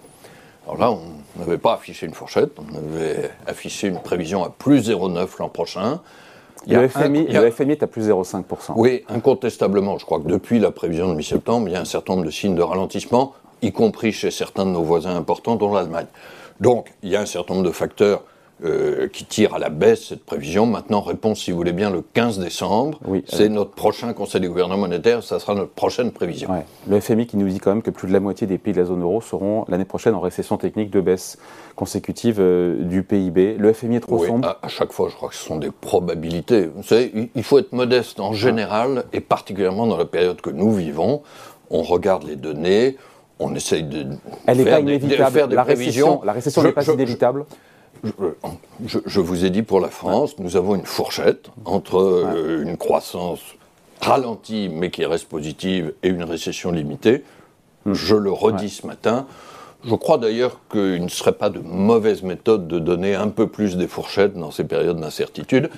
alors 0.66 0.78
là, 0.78 0.90
on 0.90 1.38
n'avait 1.38 1.58
pas 1.58 1.74
affiché 1.74 2.06
une 2.06 2.14
fourchette, 2.14 2.52
on 2.58 2.76
avait 2.76 3.30
affiché 3.46 3.88
une 3.88 4.00
prévision 4.00 4.44
à 4.44 4.50
plus 4.50 4.88
0,9 4.88 5.28
l'an 5.38 5.48
prochain. 5.48 6.00
Le 6.66 6.86
FMI, 6.88 7.26
le 7.28 7.50
FMI, 7.50 7.72
est 7.72 7.82
à 7.82 7.86
plus 7.86 8.08
0,5%. 8.08 8.72
Oui, 8.76 9.04
incontestablement. 9.08 9.96
Je 9.98 10.04
crois 10.04 10.20
que 10.20 10.28
depuis 10.28 10.58
la 10.58 10.70
prévision 10.70 11.08
de 11.08 11.14
mi-septembre, 11.14 11.68
il 11.68 11.72
y 11.72 11.76
a 11.76 11.80
un 11.80 11.86
certain 11.86 12.14
nombre 12.14 12.26
de 12.26 12.30
signes 12.30 12.54
de 12.54 12.62
ralentissement, 12.62 13.32
y 13.62 13.72
compris 13.72 14.12
chez 14.12 14.30
certains 14.30 14.66
de 14.66 14.70
nos 14.70 14.82
voisins 14.82 15.16
importants, 15.16 15.56
dont 15.56 15.72
l'Allemagne. 15.72 16.06
Donc, 16.60 16.92
il 17.02 17.08
y 17.08 17.16
a 17.16 17.20
un 17.20 17.26
certain 17.26 17.54
nombre 17.54 17.66
de 17.66 17.72
facteurs 17.72 18.22
euh, 18.64 19.08
qui 19.08 19.24
tirent 19.24 19.54
à 19.54 19.58
la 19.58 19.70
baisse 19.70 20.08
cette 20.08 20.24
prévision. 20.24 20.66
Maintenant, 20.66 21.00
réponse, 21.00 21.40
si 21.40 21.50
vous 21.50 21.56
voulez 21.56 21.72
bien, 21.72 21.90
le 21.90 22.02
15 22.02 22.38
décembre. 22.38 22.98
Oui, 23.06 23.24
c'est 23.26 23.48
notre 23.48 23.70
prochain 23.70 24.12
Conseil 24.12 24.40
du 24.40 24.48
gouvernement 24.48 24.82
monétaire, 24.82 25.22
ça 25.22 25.38
sera 25.38 25.54
notre 25.54 25.72
prochaine 25.72 26.10
prévision. 26.12 26.50
Le 26.86 27.00
FMI 27.00 27.26
qui 27.26 27.36
nous 27.36 27.48
dit 27.48 27.58
quand 27.58 27.70
même 27.70 27.82
que 27.82 27.90
plus 27.90 28.08
de 28.08 28.12
la 28.12 28.20
moitié 28.20 28.46
des 28.46 28.58
pays 28.58 28.72
de 28.72 28.78
la 28.78 28.84
zone 28.84 29.02
euro 29.02 29.20
seront 29.20 29.64
l'année 29.68 29.84
prochaine 29.84 30.14
en 30.14 30.20
récession 30.20 30.58
technique 30.58 30.90
de 30.90 31.00
baisse 31.00 31.38
consécutive 31.74 32.36
euh, 32.38 32.82
du 32.82 33.02
PIB. 33.02 33.56
Le 33.58 33.72
FMI 33.72 33.96
est 33.96 34.00
trop 34.00 34.24
sombre 34.24 34.48
à, 34.48 34.58
à, 34.62 34.68
chaque 34.68 34.92
fois, 34.92 35.08
je 35.08 35.16
crois 35.16 35.30
que 35.30 35.34
ce 35.34 35.44
sont 35.44 35.56
des 35.56 35.70
probabilités. 35.70 36.66
Vous 36.66 36.82
savez, 36.82 37.30
il 37.34 37.42
faut 37.42 37.58
être 37.58 37.72
modeste 37.72 38.20
en 38.20 38.32
général, 38.32 39.04
et 39.12 39.20
particulièrement 39.20 39.86
dans 39.86 39.96
la 39.96 40.04
période 40.04 40.40
que 40.40 40.50
nous 40.50 40.72
vivons. 40.72 41.22
On 41.70 41.82
regarde 41.82 42.24
les 42.24 42.36
données, 42.36 42.96
on 43.40 43.54
essaye 43.54 43.82
de 43.82 44.06
Elle 44.46 44.58
n'est 44.58 44.64
pas 44.64 44.80
inévitable. 44.80 45.32
faire 45.32 45.48
des 45.48 45.56
la 45.56 45.62
Récession, 45.62 46.20
la 46.24 46.32
récession 46.32 46.62
n'est 46.62 46.72
pas 46.72 46.86
inévitable. 46.86 47.46
Je, 47.48 47.56
vous 49.20 49.44
ai 49.44 49.50
dit 49.50 49.62
pour 49.62 49.80
la 49.80 49.88
France, 49.88 50.38
nous 50.38 50.56
avons 50.56 50.74
une 50.74 50.86
fourchette 50.86 51.50
entre 51.64 51.98
euh, 51.98 52.62
une 52.62 52.76
croissance 52.76 53.40
ralentie 54.00 54.70
mais 54.72 54.90
qui 54.90 55.04
reste 55.04 55.28
positive 55.28 55.92
et 56.02 56.08
une 56.08 56.24
récession 56.24 56.72
limitée. 56.72 57.24
Je 57.86 58.14
le 58.14 58.30
redis 58.30 58.70
ce 58.70 58.86
matin. 58.86 59.26
Je 59.84 59.94
crois 59.94 60.18
d'ailleurs 60.18 60.60
qu'il 60.70 61.02
ne 61.02 61.08
serait 61.08 61.32
pas 61.32 61.48
de 61.48 61.60
mauvaise 61.60 62.22
méthode 62.22 62.68
de 62.68 62.78
donner 62.78 63.14
un 63.14 63.28
peu 63.28 63.46
plus 63.46 63.76
des 63.76 63.88
fourchettes 63.88 64.34
dans 64.34 64.50
ces 64.50 64.64
périodes 64.64 65.00
d'incertitude. 65.00 65.70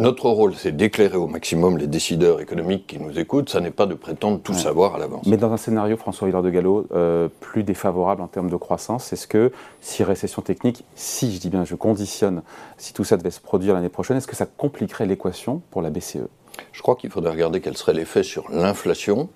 Notre 0.00 0.28
rôle, 0.28 0.54
c'est 0.54 0.76
d'éclairer 0.76 1.16
au 1.16 1.26
maximum 1.26 1.76
les 1.76 1.88
décideurs 1.88 2.40
économiques 2.40 2.86
qui 2.86 3.00
nous 3.00 3.18
écoutent. 3.18 3.48
Ça 3.48 3.60
n'est 3.60 3.72
pas 3.72 3.86
de 3.86 3.94
prétendre 3.94 4.38
tout 4.40 4.54
savoir 4.54 4.94
à 4.94 4.98
l'avance. 4.98 5.26
Mais 5.26 5.36
dans 5.36 5.52
un 5.52 5.56
scénario, 5.56 5.96
François 5.96 6.28
Villard 6.28 6.44
de 6.44 6.50
Gallo, 6.50 6.86
euh, 6.94 7.26
plus 7.40 7.64
défavorable 7.64 8.22
en 8.22 8.28
termes 8.28 8.48
de 8.48 8.54
croissance, 8.54 9.12
est-ce 9.12 9.26
que 9.26 9.50
si 9.80 10.04
récession 10.04 10.40
technique, 10.40 10.84
si 10.94 11.34
je 11.34 11.40
dis 11.40 11.50
bien, 11.50 11.64
je 11.64 11.74
conditionne, 11.74 12.42
si 12.76 12.92
tout 12.92 13.02
ça 13.02 13.16
devait 13.16 13.32
se 13.32 13.40
produire 13.40 13.74
l'année 13.74 13.88
prochaine, 13.88 14.16
est-ce 14.16 14.28
que 14.28 14.36
ça 14.36 14.46
compliquerait 14.46 15.04
l'équation 15.04 15.62
pour 15.72 15.82
la 15.82 15.90
BCE 15.90 16.28
Je 16.70 16.80
crois 16.80 16.94
qu'il 16.94 17.10
faudrait 17.10 17.32
regarder 17.32 17.60
quel 17.60 17.76
serait 17.76 17.94
l'effet 17.94 18.22
sur 18.22 18.48
l'inflation. 18.52 19.28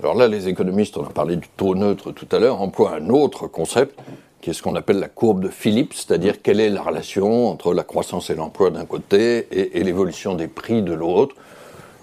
Alors 0.00 0.14
là, 0.14 0.26
les 0.26 0.48
économistes, 0.48 0.96
on 0.96 1.04
a 1.04 1.10
parlé 1.10 1.36
du 1.36 1.48
taux 1.48 1.74
neutre 1.74 2.12
tout 2.12 2.28
à 2.32 2.38
l'heure, 2.38 2.62
emploient 2.62 2.94
un 2.94 3.10
autre 3.10 3.46
concept 3.46 4.00
qui 4.40 4.50
est 4.50 4.52
ce 4.52 4.62
qu'on 4.62 4.76
appelle 4.76 4.98
la 4.98 5.08
courbe 5.08 5.42
de 5.42 5.48
Phillips, 5.48 5.94
c'est-à-dire 5.94 6.42
quelle 6.42 6.60
est 6.60 6.68
la 6.68 6.82
relation 6.82 7.48
entre 7.48 7.74
la 7.74 7.82
croissance 7.82 8.30
et 8.30 8.34
l'emploi 8.34 8.70
d'un 8.70 8.84
côté 8.84 9.48
et, 9.50 9.82
l'évolution 9.82 10.34
des 10.34 10.48
prix 10.48 10.82
de 10.82 10.92
l'autre. 10.92 11.34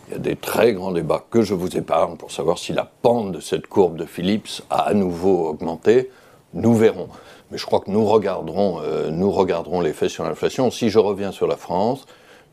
Il 0.07 0.13
y 0.13 0.15
a 0.15 0.19
des 0.19 0.35
très 0.35 0.73
grands 0.73 0.91
débats 0.91 1.23
que 1.29 1.41
je 1.41 1.53
vous 1.53 1.77
épargne 1.77 2.17
pour 2.17 2.31
savoir 2.31 2.59
si 2.59 2.73
la 2.73 2.89
pente 3.01 3.31
de 3.31 3.39
cette 3.39 3.67
courbe 3.67 3.97
de 3.97 4.05
Phillips 4.05 4.61
a 4.69 4.81
à 4.81 4.93
nouveau 4.93 5.47
augmenté. 5.47 6.11
Nous 6.53 6.75
verrons. 6.75 7.07
Mais 7.51 7.57
je 7.57 7.65
crois 7.65 7.79
que 7.79 7.89
nous 7.89 8.05
regarderons, 8.05 8.79
euh, 8.81 9.09
nous 9.11 9.31
regarderons 9.31 9.81
l'effet 9.81 10.09
sur 10.09 10.23
l'inflation. 10.23 10.71
Si 10.71 10.89
je 10.89 10.99
reviens 10.99 11.31
sur 11.31 11.47
la 11.47 11.57
France, 11.57 12.05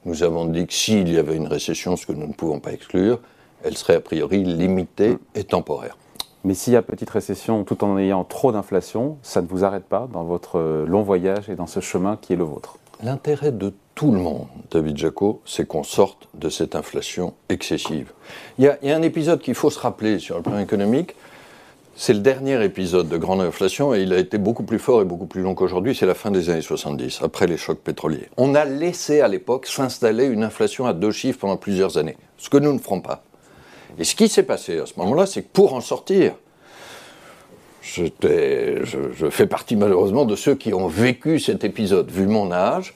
nous 0.04 0.22
avons 0.22 0.46
dit 0.46 0.66
que 0.66 0.72
s'il 0.72 1.12
y 1.12 1.18
avait 1.18 1.36
une 1.36 1.46
récession, 1.46 1.96
ce 1.96 2.06
que 2.06 2.12
nous 2.12 2.26
ne 2.26 2.32
pouvons 2.32 2.60
pas 2.60 2.72
exclure, 2.72 3.20
elle 3.64 3.76
serait 3.76 3.96
a 3.96 4.00
priori 4.00 4.42
limitée 4.44 5.18
et 5.34 5.44
temporaire. 5.44 5.96
Mais 6.44 6.54
s'il 6.54 6.72
y 6.72 6.76
a 6.76 6.82
petite 6.82 7.10
récession 7.10 7.62
tout 7.62 7.84
en 7.84 7.96
ayant 7.98 8.24
trop 8.24 8.50
d'inflation, 8.50 9.18
ça 9.22 9.42
ne 9.42 9.46
vous 9.46 9.64
arrête 9.64 9.84
pas 9.84 10.08
dans 10.12 10.24
votre 10.24 10.58
euh, 10.58 10.86
long 10.86 11.02
voyage 11.02 11.48
et 11.48 11.54
dans 11.54 11.68
ce 11.68 11.78
chemin 11.78 12.18
qui 12.20 12.32
est 12.32 12.36
le 12.36 12.44
vôtre 12.44 12.78
L'intérêt 13.02 13.52
de 13.52 13.72
tout 13.94 14.10
le 14.10 14.18
monde, 14.18 14.46
David 14.70 14.96
Jaco, 14.96 15.40
c'est 15.44 15.66
qu'on 15.66 15.82
sorte 15.82 16.28
de 16.34 16.48
cette 16.48 16.74
inflation 16.74 17.34
excessive. 17.48 18.12
Il 18.58 18.64
y, 18.64 18.68
a, 18.68 18.96
un 18.96 19.02
épisode 19.02 19.40
qu'il 19.40 19.54
faut 19.54 19.70
se 19.70 19.78
rappeler 19.78 20.18
sur 20.18 20.36
le 20.36 20.42
plan 20.42 20.58
économique. 20.58 21.14
C'est 21.94 22.14
le 22.14 22.20
dernier 22.20 22.64
épisode 22.64 23.08
de 23.08 23.16
grande 23.18 23.40
inflation 23.40 23.94
et 23.94 24.02
il 24.02 24.12
a 24.12 24.18
été 24.18 24.38
beaucoup 24.38 24.62
plus 24.62 24.78
fort 24.78 25.02
et 25.02 25.04
beaucoup 25.04 25.26
plus 25.26 25.42
long 25.42 25.54
qu'aujourd'hui. 25.54 25.94
C'est 25.94 26.06
la 26.06 26.14
fin 26.14 26.30
des 26.30 26.48
années 26.48 26.62
70, 26.62 27.20
après 27.22 27.46
les 27.46 27.56
chocs 27.56 27.80
pétroliers. 27.80 28.28
On 28.36 28.54
a 28.54 28.64
laissé 28.64 29.20
à 29.20 29.28
l'époque 29.28 29.66
s'installer 29.66 30.24
une 30.24 30.42
inflation 30.42 30.86
à 30.86 30.92
deux 30.92 31.12
chiffres 31.12 31.40
pendant 31.40 31.56
plusieurs 31.56 31.98
années, 31.98 32.16
ce 32.38 32.48
que 32.48 32.56
nous 32.56 32.72
ne 32.72 32.78
ferons 32.78 33.00
pas. 33.00 33.22
Et 33.98 34.04
ce 34.04 34.14
qui 34.14 34.28
s'est 34.28 34.42
passé 34.42 34.78
à 34.78 34.86
ce 34.86 34.94
moment-là, 34.98 35.26
c'est 35.26 35.42
que 35.42 35.48
pour 35.52 35.74
en 35.74 35.80
sortir, 35.80 36.34
je, 37.82 38.04
je, 38.22 39.30
fais 39.30 39.46
partie 39.46 39.76
malheureusement 39.76 40.24
de 40.24 40.36
ceux 40.36 40.54
qui 40.54 40.72
ont 40.72 40.86
vécu 40.86 41.40
cet 41.40 41.64
épisode, 41.64 42.10
vu 42.10 42.26
mon 42.26 42.52
âge. 42.52 42.94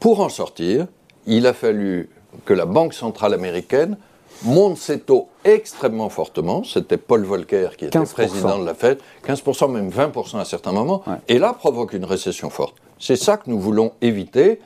Pour 0.00 0.20
en 0.20 0.28
sortir, 0.28 0.86
il 1.26 1.46
a 1.46 1.52
fallu 1.52 2.10
que 2.44 2.52
la 2.52 2.66
Banque 2.66 2.94
centrale 2.94 3.32
américaine 3.32 3.96
monte 4.42 4.76
ses 4.76 5.00
taux 5.00 5.28
extrêmement 5.44 6.08
fortement. 6.08 6.64
C'était 6.64 6.96
Paul 6.96 7.24
Volcker 7.24 7.70
qui 7.78 7.86
était 7.86 8.00
président 8.00 8.58
de 8.58 8.66
la 8.66 8.74
Fed, 8.74 8.98
15%, 9.26 9.70
même 9.70 9.88
20% 9.88 10.38
à 10.38 10.44
certains 10.44 10.72
moments. 10.72 11.02
Et 11.28 11.38
là 11.38 11.52
provoque 11.52 11.92
une 11.92 12.04
récession 12.04 12.50
forte. 12.50 12.76
C'est 12.98 13.16
ça 13.16 13.36
que 13.36 13.48
nous 13.48 13.60
voulons 13.60 13.92
éviter. 14.00 14.60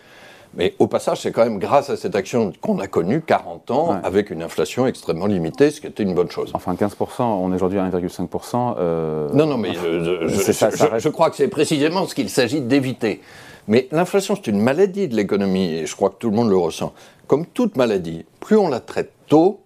Mais 0.55 0.75
au 0.79 0.87
passage, 0.87 1.21
c'est 1.23 1.33
quand 1.33 1.45
même 1.45 1.59
grâce 1.59 1.91
à 1.91 1.97
cette 1.97 2.17
action 2.17 2.53
qu'on 2.61 2.79
a 2.79 2.87
connue 2.87 3.21
40 3.21 3.71
ans 3.71 4.01
avec 4.03 4.31
une 4.31 4.43
inflation 4.43 4.87
extrêmement 4.87 5.27
limitée, 5.27 5.71
ce 5.71 5.81
qui 5.81 5.87
était 5.87 6.03
une 6.03 6.15
bonne 6.15 6.31
chose. 6.31 6.51
Enfin, 6.55 6.75
15%, 6.75 7.23
on 7.23 7.53
est 7.53 7.57
aujourd'hui 7.57 7.79
à 7.79 7.89
1,5%. 7.89 8.75
Euh... 8.79 9.29
Non, 9.33 9.47
non, 9.47 9.59
mais 9.59 9.75
je, 9.75 11.09
crois 11.09 11.31
que 11.31 11.37
c'est 11.37 11.49
précisément 11.49 12.07
ce 12.07 12.15
qu'il 12.15 12.31
s'agit 12.31 12.61
d'éviter. 12.61 13.21
Mais 13.69 13.87
l'inflation, 13.93 14.35
c'est 14.35 14.47
une 14.51 14.61
maladie 14.61 15.09
de 15.09 15.15
l'économie, 15.15 15.75
et 15.75 15.87
je 15.87 15.95
crois 15.95 16.11
que 16.11 16.17
tout 16.19 16.31
le 16.31 16.37
monde 16.37 16.49
le 16.49 16.57
ressent. 16.57 16.95
Comme 17.27 17.45
toute 17.45 17.77
maladie, 17.77 18.25
plus 18.41 18.57
on 18.57 18.69
la 18.69 18.81
traite 18.81 19.13
tôt, 19.27 19.61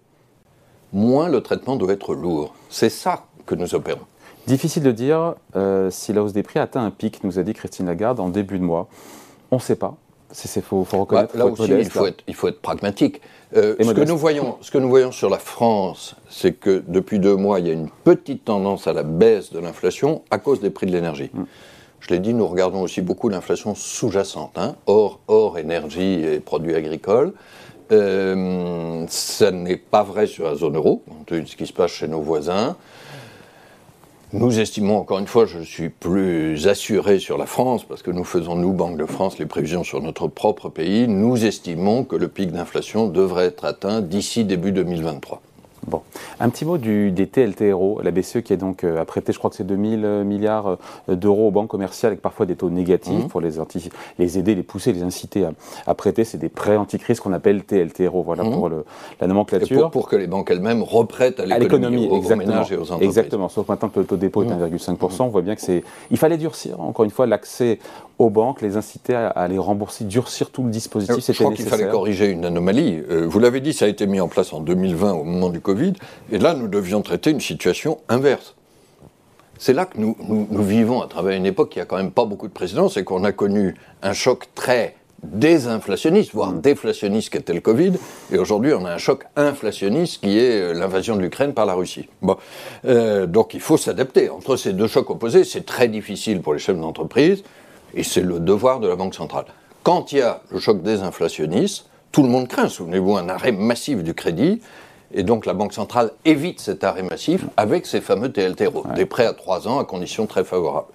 moins 0.91 1.29
le 1.29 1.41
traitement 1.41 1.77
doit 1.77 1.93
être 1.93 2.13
lourd. 2.13 2.53
C'est 2.69 2.89
ça 2.89 3.25
que 3.45 3.55
nous 3.55 3.73
opérons. 3.73 4.05
Difficile 4.45 4.83
de 4.83 4.91
dire 4.91 5.35
euh, 5.55 5.89
si 5.89 6.11
la 6.11 6.21
hausse 6.21 6.33
des 6.33 6.43
prix 6.43 6.59
atteint 6.59 6.83
un 6.83 6.91
pic, 6.91 7.23
nous 7.23 7.39
a 7.39 7.43
dit 7.43 7.53
Christine 7.53 7.85
Lagarde 7.85 8.19
en 8.19 8.27
début 8.27 8.59
de 8.59 8.63
mois. 8.63 8.89
On 9.51 9.55
ne 9.55 9.61
sait 9.61 9.77
pas. 9.77 9.95
Il 10.55 10.61
faut, 10.61 10.83
reconnaître. 10.83 11.37
là 11.37 11.45
aussi, 11.45 11.63
il, 11.63 11.89
faut 11.89 12.07
être, 12.07 12.23
il, 12.27 12.33
faut 12.33 12.47
être, 12.47 12.61
pragmatique. 12.61 13.21
Euh, 13.55 13.75
ce, 13.79 13.91
que 13.91 14.01
nous 14.01 14.17
voyons, 14.17 14.57
ce 14.61 14.71
que 14.71 14.79
nous 14.79 14.89
voyons 14.89 15.11
sur 15.11 15.29
la 15.29 15.37
France, 15.37 16.15
c'est 16.29 16.53
que 16.53 16.83
depuis 16.87 17.19
deux 17.19 17.35
mois, 17.35 17.59
il 17.59 17.67
y 17.67 17.69
a 17.69 17.73
une 17.73 17.89
petite 18.03 18.45
tendance 18.45 18.87
à 18.87 18.93
la 18.93 19.03
baisse 19.03 19.53
de 19.53 19.59
l'inflation 19.59 20.23
à 20.31 20.39
cause 20.39 20.59
des 20.59 20.71
prix 20.71 20.87
de 20.87 20.91
l'énergie. 20.91 21.29
Mm. 21.33 21.43
Je 21.99 22.09
l'ai 22.09 22.19
dit, 22.19 22.33
nous 22.33 22.47
regardons 22.47 22.81
aussi 22.81 23.01
beaucoup 23.01 23.29
l'inflation 23.29 23.75
sous-jacente, 23.75 24.57
hein, 24.57 24.75
hors, 24.87 25.19
hors, 25.27 25.57
énergie 25.57 26.23
et 26.25 26.39
produits 26.39 26.75
agricoles. 26.75 27.33
Euh, 27.91 29.05
ça 29.07 29.51
n'est 29.51 29.77
pas 29.77 30.03
vrai 30.03 30.25
sur 30.27 30.45
la 30.45 30.55
zone 30.55 30.75
euro, 30.75 31.03
ce 31.29 31.55
qui 31.55 31.67
se 31.67 31.73
passe 31.73 31.91
chez 31.91 32.07
nos 32.07 32.21
voisins. 32.21 32.75
Nous 34.35 34.59
estimons, 34.59 34.97
encore 34.97 35.19
une 35.19 35.27
fois, 35.27 35.45
je 35.45 35.59
suis 35.59 35.89
plus 35.89 36.67
assuré 36.67 37.19
sur 37.19 37.37
la 37.37 37.45
France, 37.45 37.83
parce 37.83 38.01
que 38.01 38.09
nous 38.09 38.23
faisons, 38.23 38.55
nous, 38.55 38.73
Banque 38.73 38.97
de 38.97 39.05
France, 39.05 39.37
les 39.37 39.45
prévisions 39.45 39.83
sur 39.83 40.01
notre 40.01 40.27
propre 40.27 40.69
pays. 40.69 41.07
Nous 41.07 41.45
estimons 41.45 42.03
que 42.03 42.15
le 42.15 42.27
pic 42.27 42.51
d'inflation 42.51 43.07
devrait 43.07 43.45
être 43.45 43.63
atteint 43.63 44.01
d'ici 44.01 44.43
début 44.43 44.71
2023. 44.71 45.39
Bon. 45.87 46.01
Un 46.39 46.49
petit 46.49 46.65
mot 46.65 46.77
du, 46.77 47.11
des 47.11 47.27
TLTRO, 47.27 47.99
la 48.03 48.11
BCE 48.11 48.41
qui 48.43 48.53
a 48.53 48.57
donc 48.57 48.83
euh, 48.83 49.03
prêté, 49.05 49.33
je 49.33 49.37
crois 49.37 49.49
que 49.49 49.55
c'est 49.55 49.65
2000 49.65 50.05
euh, 50.05 50.23
milliards 50.23 50.77
euh, 51.09 51.15
d'euros 51.15 51.47
aux 51.49 51.51
banques 51.51 51.69
commerciales 51.69 52.11
avec 52.11 52.21
parfois 52.21 52.45
des 52.45 52.55
taux 52.55 52.69
négatifs 52.69 53.25
mmh. 53.25 53.27
pour 53.27 53.41
les, 53.41 53.51
les 54.19 54.37
aider, 54.37 54.55
les 54.55 54.63
pousser, 54.63 54.93
les 54.93 55.03
inciter 55.03 55.45
à, 55.85 55.93
prêter. 55.93 56.23
C'est 56.23 56.37
des 56.37 56.49
prêts 56.49 56.77
anti-crise 56.77 57.19
qu'on 57.19 57.33
appelle 57.33 57.63
TLTRO, 57.63 58.23
voilà 58.23 58.43
mmh. 58.43 58.51
pour 58.51 58.69
le, 58.69 58.85
la 59.19 59.27
nomenclature. 59.27 59.91
Pour, 59.91 60.07
que 60.07 60.15
les 60.15 60.27
banques 60.27 60.51
elles-mêmes 60.51 60.83
reprêtent 60.83 61.39
à 61.39 61.45
l'économie, 61.59 62.07
aux, 62.07 62.21
ménages 62.35 62.71
et 62.71 62.77
aux 62.77 62.83
entreprises. 62.83 63.07
Exactement, 63.07 63.49
sauf 63.49 63.67
maintenant 63.67 63.89
que 63.89 63.99
le 63.99 64.05
taux 64.05 64.15
de 64.15 64.21
dépôt 64.21 64.43
est 64.43 64.47
1,5%, 64.47 64.97
mmh. 64.97 65.21
on 65.21 65.27
voit 65.27 65.41
bien 65.41 65.55
que 65.55 65.61
c'est... 65.61 65.83
Il 66.11 66.17
fallait 66.17 66.37
durcir, 66.37 66.79
encore 66.79 67.05
une 67.05 67.11
fois, 67.11 67.27
l'accès 67.27 67.79
aux 68.19 68.29
banques, 68.29 68.61
les 68.61 68.77
inciter 68.77 69.15
à, 69.15 69.47
les 69.47 69.57
rembourser, 69.57 70.05
durcir 70.05 70.49
tout 70.51 70.63
le 70.63 70.69
dispositif. 70.69 71.15
Je 71.25 71.31
crois 71.33 71.53
qu'il 71.53 71.65
fallait 71.65 71.89
corriger 71.89 72.29
une 72.29 72.45
anomalie. 72.45 73.01
Euh, 73.09 73.25
vous 73.27 73.39
l'avez 73.39 73.59
dit, 73.59 73.73
ça 73.73 73.85
a 73.85 73.87
été 73.87 74.07
mis 74.07 74.19
en 74.19 74.27
place 74.27 74.53
en 74.53 74.59
2020 74.59 75.13
au 75.13 75.23
moment 75.23 75.49
du 75.49 75.61
Covid, 75.61 75.93
et 76.31 76.37
là 76.37 76.53
nous 76.53 76.67
devions 76.67 77.01
traiter 77.01 77.31
une 77.31 77.41
situation 77.41 77.99
inverse. 78.09 78.55
C'est 79.57 79.73
là 79.73 79.85
que 79.85 79.97
nous, 79.97 80.17
nous, 80.27 80.63
vivons 80.63 81.01
à 81.01 81.07
travers 81.07 81.37
une 81.37 81.45
époque 81.45 81.69
qui 81.69 81.79
a 81.79 81.85
quand 81.85 81.95
même 81.95 82.11
pas 82.11 82.25
beaucoup 82.25 82.47
de 82.47 82.53
précédents, 82.53 82.89
c'est 82.89 83.03
qu'on 83.03 83.23
a 83.23 83.31
connu 83.31 83.75
un 84.01 84.13
choc 84.13 84.49
très 84.55 84.95
désinflationniste, 85.23 86.31
voire 86.33 86.51
déflationniste 86.53 87.29
qu'était 87.29 87.53
le 87.53 87.61
Covid, 87.61 87.93
et 88.31 88.37
aujourd'hui 88.37 88.73
on 88.73 88.83
a 88.85 88.91
un 88.91 88.97
choc 88.97 89.25
inflationniste 89.35 90.21
qui 90.21 90.37
est 90.37 90.59
euh, 90.59 90.73
l'invasion 90.73 91.15
de 91.15 91.21
l'Ukraine 91.21 91.53
par 91.53 91.65
la 91.65 91.75
Russie. 91.75 92.09
Bon. 92.21 92.35
Euh, 92.85 93.25
donc 93.25 93.53
il 93.53 93.61
faut 93.61 93.77
s'adapter. 93.77 94.29
Entre 94.29 94.57
ces 94.57 94.73
deux 94.73 94.87
chocs 94.87 95.09
opposés, 95.09 95.45
c'est 95.45 95.65
très 95.65 95.87
difficile 95.87 96.41
pour 96.41 96.53
les 96.53 96.59
chefs 96.59 96.77
d'entreprise, 96.77 97.43
et 97.93 98.03
c'est 98.03 98.21
le 98.21 98.39
devoir 98.39 98.79
de 98.79 98.87
la 98.87 98.95
Banque 98.95 99.15
centrale. 99.15 99.45
Quand 99.83 100.11
il 100.11 100.19
y 100.19 100.21
a 100.21 100.41
le 100.49 100.59
choc 100.59 100.81
désinflationniste, 100.81 101.85
tout 102.11 102.23
le 102.23 102.29
monde 102.29 102.47
craint, 102.47 102.69
souvenez-vous, 102.69 103.17
un 103.17 103.29
arrêt 103.29 103.51
massif 103.51 104.03
du 104.03 104.13
crédit, 104.13 104.61
et 105.13 105.23
donc 105.23 105.45
la 105.45 105.53
Banque 105.53 105.73
centrale 105.73 106.11
évite 106.25 106.59
cet 106.59 106.83
arrêt 106.83 107.03
massif 107.03 107.45
avec 107.57 107.85
ces 107.85 108.01
fameux 108.01 108.31
TLTRO, 108.31 108.85
des 108.95 109.05
prêts 109.05 109.25
à 109.25 109.33
3 109.33 109.67
ans 109.67 109.79
à 109.79 109.85
conditions 109.85 110.25
très 110.25 110.43
favorables. 110.43 110.87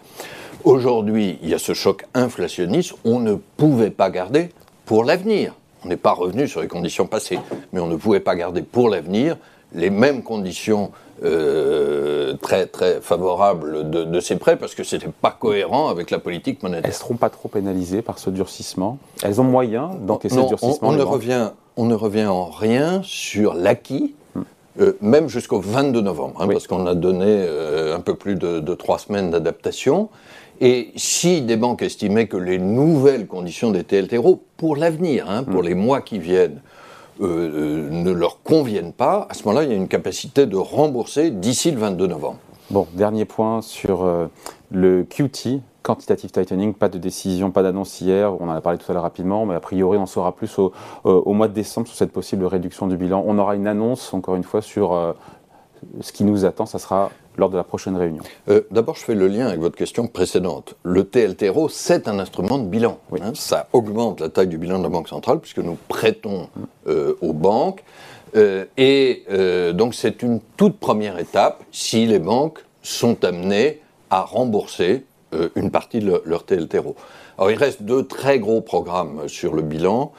Aujourd'hui, 0.65 1.39
il 1.43 1.49
y 1.49 1.55
a 1.55 1.59
ce 1.59 1.73
choc 1.73 2.05
inflationniste, 2.15 2.95
on 3.05 3.21
ne 3.21 3.35
pouvait 3.35 3.91
pas 3.91 4.11
garder 4.11 4.51
pour 4.87 5.05
l'avenir. 5.05 5.55
On 5.85 5.89
n'est 5.89 5.97
pas 5.97 6.13
revenu 6.13 6.49
sur 6.49 6.61
les 6.61 6.67
conditions 6.67 7.07
passées, 7.07 7.39
mais 7.73 7.81
on 7.81 7.87
ne 7.87 7.95
pouvait 7.95 8.21
pas 8.21 8.35
garder 8.35 8.63
pour 8.63 8.89
l'avenir 8.89 9.37
les 9.73 9.91
mêmes 9.91 10.23
conditions 10.23 10.91
euh, 11.25 12.35
très 12.41 12.67
très 12.67 13.01
favorables 13.01 13.91
de, 13.91 14.21
ces 14.21 14.37
prêts 14.37 14.57
parce 14.57 14.75
que 14.75 14.85
ce 14.85 14.97
n'était 14.97 15.09
pas 15.09 15.31
cohérent 15.31 15.89
avec 15.89 16.11
la 16.11 16.19
politique 16.19 16.63
monétaire. 16.63 16.85
Elles 16.85 16.91
ne 16.91 16.97
seront 16.97 17.17
pas 17.17 17.31
trop 17.31 17.49
pénalisées 17.49 18.03
par 18.03 18.19
ce 18.19 18.31
durcissement 18.31 18.99
Elles 19.23 19.41
ont 19.41 19.45
moyen 19.45 19.91
d'encaisser 20.01 20.37
ce 20.37 20.49
durcissement 20.49 20.89
on, 20.89 20.93
ne 20.93 21.03
revient, 21.03 21.51
on 21.77 21.87
ne 21.87 21.95
revient 21.95 22.27
en 22.27 22.47
rien 22.47 23.01
sur 23.03 23.55
l'acquis, 23.55 24.15
hmm. 24.35 24.43
euh, 24.81 24.93
même 25.01 25.29
jusqu'au 25.29 25.61
22 25.61 26.01
novembre, 26.01 26.41
hein, 26.43 26.49
parce 26.49 26.67
qu'on 26.67 26.87
a 26.87 26.95
donné 26.95 27.27
euh, 27.27 27.97
un 27.97 28.01
peu 28.01 28.15
plus 28.15 28.37
de, 28.37 28.61
de 28.61 28.75
trois 28.75 28.99
semaines 28.99 29.31
d'adaptation. 29.31 30.11
Et 30.61 30.93
si 30.97 31.43
des 31.43 31.57
banques 31.57 31.83
estimaient 31.83 32.27
que 32.27 32.37
les 32.37 32.59
nouvelles 32.59 33.27
conditions 33.27 33.71
des 33.71 33.85
TLTRO, 33.85 34.43
pour 34.57 34.77
l'avenir, 34.77 35.31
hein, 35.31 35.45
pour 35.45 35.63
mm. 35.63 35.67
les 35.67 35.75
mois 35.75 36.01
qui 36.01 36.19
viennent, 36.19 36.61
euh, 37.21 37.27
euh, 37.27 37.91
ne 37.91 38.11
leur 38.13 38.43
conviennent 38.43 38.93
pas, 38.93 39.27
à 39.29 39.35
ce 39.35 39.45
moment-là, 39.45 39.65
il 39.65 39.71
y 39.71 39.73
a 39.73 39.77
une 39.77 39.89
capacité 39.89 40.47
de 40.47 40.57
rembourser 40.57 41.31
d'ici 41.31 41.71
le 41.71 41.79
22 41.79 42.07
novembre. 42.07 42.39
Bon, 42.71 42.87
dernier 42.93 43.25
point 43.25 43.61
sur 43.63 44.05
euh, 44.05 44.27
le 44.71 45.03
QT, 45.05 45.61
quantitative 45.83 46.31
tightening, 46.31 46.75
pas 46.75 46.89
de 46.89 46.99
décision, 46.99 47.51
pas 47.51 47.63
d'annonce 47.63 48.01
hier, 48.01 48.41
on 48.41 48.49
en 48.49 48.53
a 48.53 48.61
parlé 48.61 48.79
tout 48.79 48.91
à 48.91 48.95
l'heure 48.95 49.03
rapidement, 49.03 49.47
mais 49.47 49.55
a 49.55 49.61
priori 49.61 49.99
on 49.99 50.07
saura 50.07 50.33
plus 50.33 50.59
au, 50.59 50.73
au, 51.05 51.33
mois 51.33 51.49
de 51.49 51.55
décembre 51.55 51.89
sur 51.89 51.97
cette 51.97 52.13
possible 52.13 52.45
réduction 52.45 52.87
du 52.87 52.97
bilan. 52.97 53.25
On 53.27 53.39
aura 53.39 53.57
une 53.57 53.67
annonce, 53.67 54.13
encore 54.13 54.37
une 54.37 54.45
fois, 54.45 54.61
sur 54.61 55.15
ce 56.01 56.13
qui 56.13 56.25
nous 56.25 56.45
attend, 56.45 56.67
ça 56.67 56.79
sera 56.79 57.11
lors 57.39 57.49
de 57.49 57.57
la 57.57 57.65
prochaine 57.65 57.97
réunion 57.97 58.23
euh, 58.49 58.63
D'abord, 58.71 58.97
je 58.97 59.05
fais 59.05 59.15
le 59.15 59.29
lien 59.29 59.47
avec 59.47 59.61
votre 59.61 59.77
question 59.77 60.07
précédente. 60.07 60.75
Le 60.83 61.05
TLTRO, 61.05 61.69
c'est 61.69 62.09
un 62.09 62.19
instrument 62.19 62.59
de 62.59 62.67
bilan. 62.67 62.99
Hein. 63.21 63.33
ça 63.35 63.69
augmente 63.73 64.21
la 64.21 64.29
taille 64.29 64.49
du 64.49 64.59
bilan 64.59 64.79
de 64.79 64.83
la 64.83 64.89
Banque 64.89 65.09
centrale 65.09 65.39
puisque 65.41 65.59
nous 65.59 65.79
prêtons 65.89 66.49
euh, 66.87 67.15
aux 67.23 67.33
banques. 67.33 67.83
Euh, 68.37 68.67
et 68.77 69.25
donc, 69.73 69.95
c'est 69.95 70.23
une 70.23 70.41
toute 70.57 70.79
première 70.79 71.19
étape 71.19 71.63
si 71.73 72.05
les 72.07 72.19
banques 72.19 72.65
sont 72.83 73.25
amenées 73.25 73.81
à 74.11 74.23
rembourser 74.23 75.05
une 75.57 75.71
partie 75.71 76.01
de 76.01 76.23
leur 76.25 76.45
TLTRO. 76.45 76.97
Alors, 77.37 77.51
il 77.51 77.57
reste 77.57 77.83
deux 77.83 78.07
très 78.07 78.39
gros 78.39 78.61
programmes 78.61 79.29
sur 79.29 79.55
le 79.55 79.63
bilan 79.63 80.13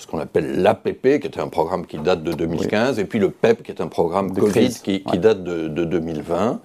ce 0.00 0.06
qu'on 0.06 0.18
appelle 0.18 0.62
l'APP, 0.62 1.20
qui 1.20 1.26
était 1.26 1.40
un 1.40 1.48
programme 1.48 1.86
qui 1.86 1.98
date 1.98 2.22
de 2.22 2.32
2015, 2.32 2.98
et 2.98 3.04
puis 3.04 3.18
le 3.18 3.30
PEP, 3.30 3.62
qui 3.62 3.70
est 3.70 3.80
un 3.80 3.86
programme 3.86 4.32
de 4.32 4.40
Covid 4.40 4.70
qui, 4.82 5.02
date 5.18 5.44
de, 5.44 5.68
2020. 5.68 6.60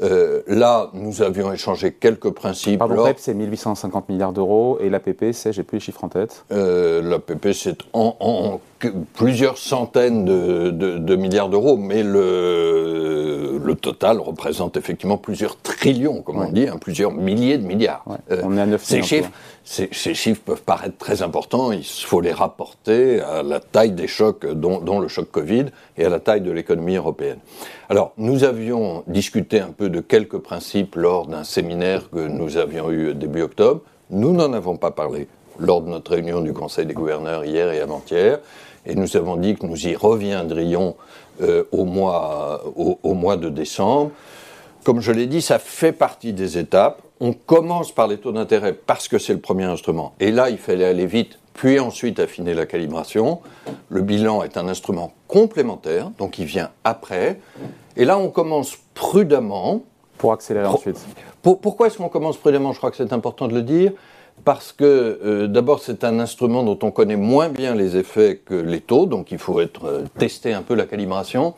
Euh, 0.00 0.40
là, 0.46 0.90
nous 0.94 1.22
avions 1.22 1.52
échangé 1.52 1.92
quelques 1.92 2.30
principes. 2.30 2.78
Pardon, 2.78 3.04
PEP, 3.04 3.18
c'est 3.18 3.34
1850 3.34 4.08
milliards 4.08 4.32
d'euros, 4.32 4.78
et 4.80 4.88
l'APP, 4.88 5.32
c'est, 5.32 5.52
j'ai 5.52 5.62
plus 5.62 5.76
les 5.76 5.80
chiffres 5.80 6.02
en 6.02 6.08
tête. 6.08 6.44
Euh, 6.50 7.02
L'APP, 7.02 7.52
c'est 7.52 7.78
en, 7.92 8.60
plusieurs 9.14 9.58
centaines 9.58 10.24
de, 10.24 11.16
milliards 11.16 11.50
d'euros, 11.50 11.76
mais 11.76 12.02
le, 12.02 13.31
le, 13.42 13.74
total 13.74 14.20
représente 14.20 14.76
effectivement 14.76 15.18
plusieurs 15.18 15.56
trillions, 15.60 16.22
comme 16.22 16.38
on 16.38 16.50
dit, 16.50 16.68
hein, 16.68 16.76
plusieurs 16.80 17.12
milliers 17.12 17.58
de 17.58 17.64
milliards. 17.64 18.04
Euh, 18.30 18.40
on 18.44 18.56
est 18.56 18.60
à 18.60 18.66
9 18.66 18.82
Ces 18.82 19.02
chiffres, 19.02 19.30
ces, 19.64 19.88
chiffres 19.92 20.42
peuvent 20.44 20.62
paraître 20.62 20.96
très 20.96 21.22
importants, 21.22 21.72
il 21.72 21.84
faut 21.84 22.20
les 22.20 22.32
rapporter 22.32 23.20
à 23.20 23.42
la 23.42 23.60
taille 23.60 23.92
des 23.92 24.06
chocs, 24.06 24.46
dont, 24.46 24.80
dont 24.80 25.00
le 25.00 25.08
choc 25.08 25.30
Covid, 25.30 25.66
et 25.96 26.04
à 26.04 26.08
la 26.08 26.20
taille 26.20 26.40
de 26.40 26.50
l'économie 26.50 26.96
européenne. 26.96 27.38
Alors, 27.88 28.12
nous 28.16 28.44
avions 28.44 29.04
discuté 29.06 29.60
un 29.60 29.70
peu 29.70 29.88
de 29.88 30.00
quelques 30.00 30.38
principes 30.38 30.96
lors 30.96 31.26
d'un 31.26 31.44
séminaire 31.44 32.10
que 32.10 32.26
nous 32.26 32.56
avions 32.56 32.90
eu 32.90 33.14
début 33.14 33.42
octobre. 33.42 33.82
Nous 34.10 34.32
n'en 34.32 34.52
avons 34.52 34.76
pas 34.76 34.90
parlé 34.90 35.28
lors 35.58 35.82
de 35.82 35.88
notre 35.88 36.12
réunion 36.12 36.40
du 36.40 36.52
Conseil 36.52 36.86
des 36.86 36.94
gouverneurs 36.94 37.44
hier 37.44 37.70
et 37.70 37.80
avant-hier, 37.80 38.40
et 38.84 38.94
nous 38.94 39.16
avons 39.16 39.36
dit 39.36 39.54
que 39.54 39.66
nous 39.66 39.86
y 39.86 39.94
reviendrions 39.94 40.96
euh, 41.40 41.64
au, 41.72 41.84
mois, 41.84 42.62
au 42.76 43.14
mois 43.14 43.36
de 43.36 43.48
décembre. 43.48 44.10
Comme 44.84 45.00
je 45.00 45.12
l'ai 45.12 45.26
dit, 45.26 45.40
ça 45.40 45.58
fait 45.58 45.92
partie 45.92 46.32
des 46.32 46.58
étapes 46.58 47.02
on 47.22 47.32
commence 47.32 47.92
par 47.92 48.08
les 48.08 48.18
taux 48.18 48.32
d'intérêt 48.32 48.72
parce 48.72 49.06
que 49.06 49.16
c'est 49.16 49.32
le 49.32 49.38
premier 49.38 49.62
instrument. 49.62 50.12
Et 50.18 50.32
là, 50.32 50.50
il 50.50 50.58
fallait 50.58 50.84
aller 50.84 51.06
vite, 51.06 51.38
puis 51.54 51.78
ensuite 51.78 52.18
affiner 52.18 52.52
la 52.52 52.66
calibration. 52.66 53.38
Le 53.90 54.02
bilan 54.02 54.42
est 54.42 54.56
un 54.56 54.66
instrument 54.66 55.12
complémentaire, 55.28 56.10
donc 56.18 56.40
il 56.40 56.46
vient 56.46 56.70
après. 56.82 57.38
Et 57.96 58.04
là, 58.04 58.18
on 58.18 58.28
commence 58.28 58.76
prudemment. 58.94 59.82
Pour 60.18 60.32
accélérer 60.32 60.66
ensuite. 60.66 60.98
pourquoi 61.42 61.86
est-ce 61.86 61.98
qu'on 61.98 62.08
commence 62.08 62.36
prudemment? 62.36 62.72
Je 62.72 62.78
crois 62.78 62.90
que 62.90 62.96
c'est 62.96 63.12
important 63.12 63.46
de 63.46 63.54
le 63.54 63.62
dire. 63.62 63.92
Parce 64.44 64.72
que 64.72 65.20
euh, 65.24 65.46
d'abord 65.46 65.80
c'est 65.80 66.02
un 66.04 66.18
instrument 66.18 66.64
dont 66.64 66.78
on 66.82 66.90
connaît 66.90 67.16
moins 67.16 67.48
bien 67.48 67.74
les 67.74 67.96
effets 67.96 68.40
que 68.44 68.54
les 68.54 68.80
taux, 68.80 69.06
donc 69.06 69.30
il 69.30 69.38
faut 69.38 69.60
être 69.60 69.84
euh, 69.84 70.04
tester 70.18 70.52
un 70.52 70.62
peu 70.62 70.74
la 70.74 70.86
calibration. 70.86 71.54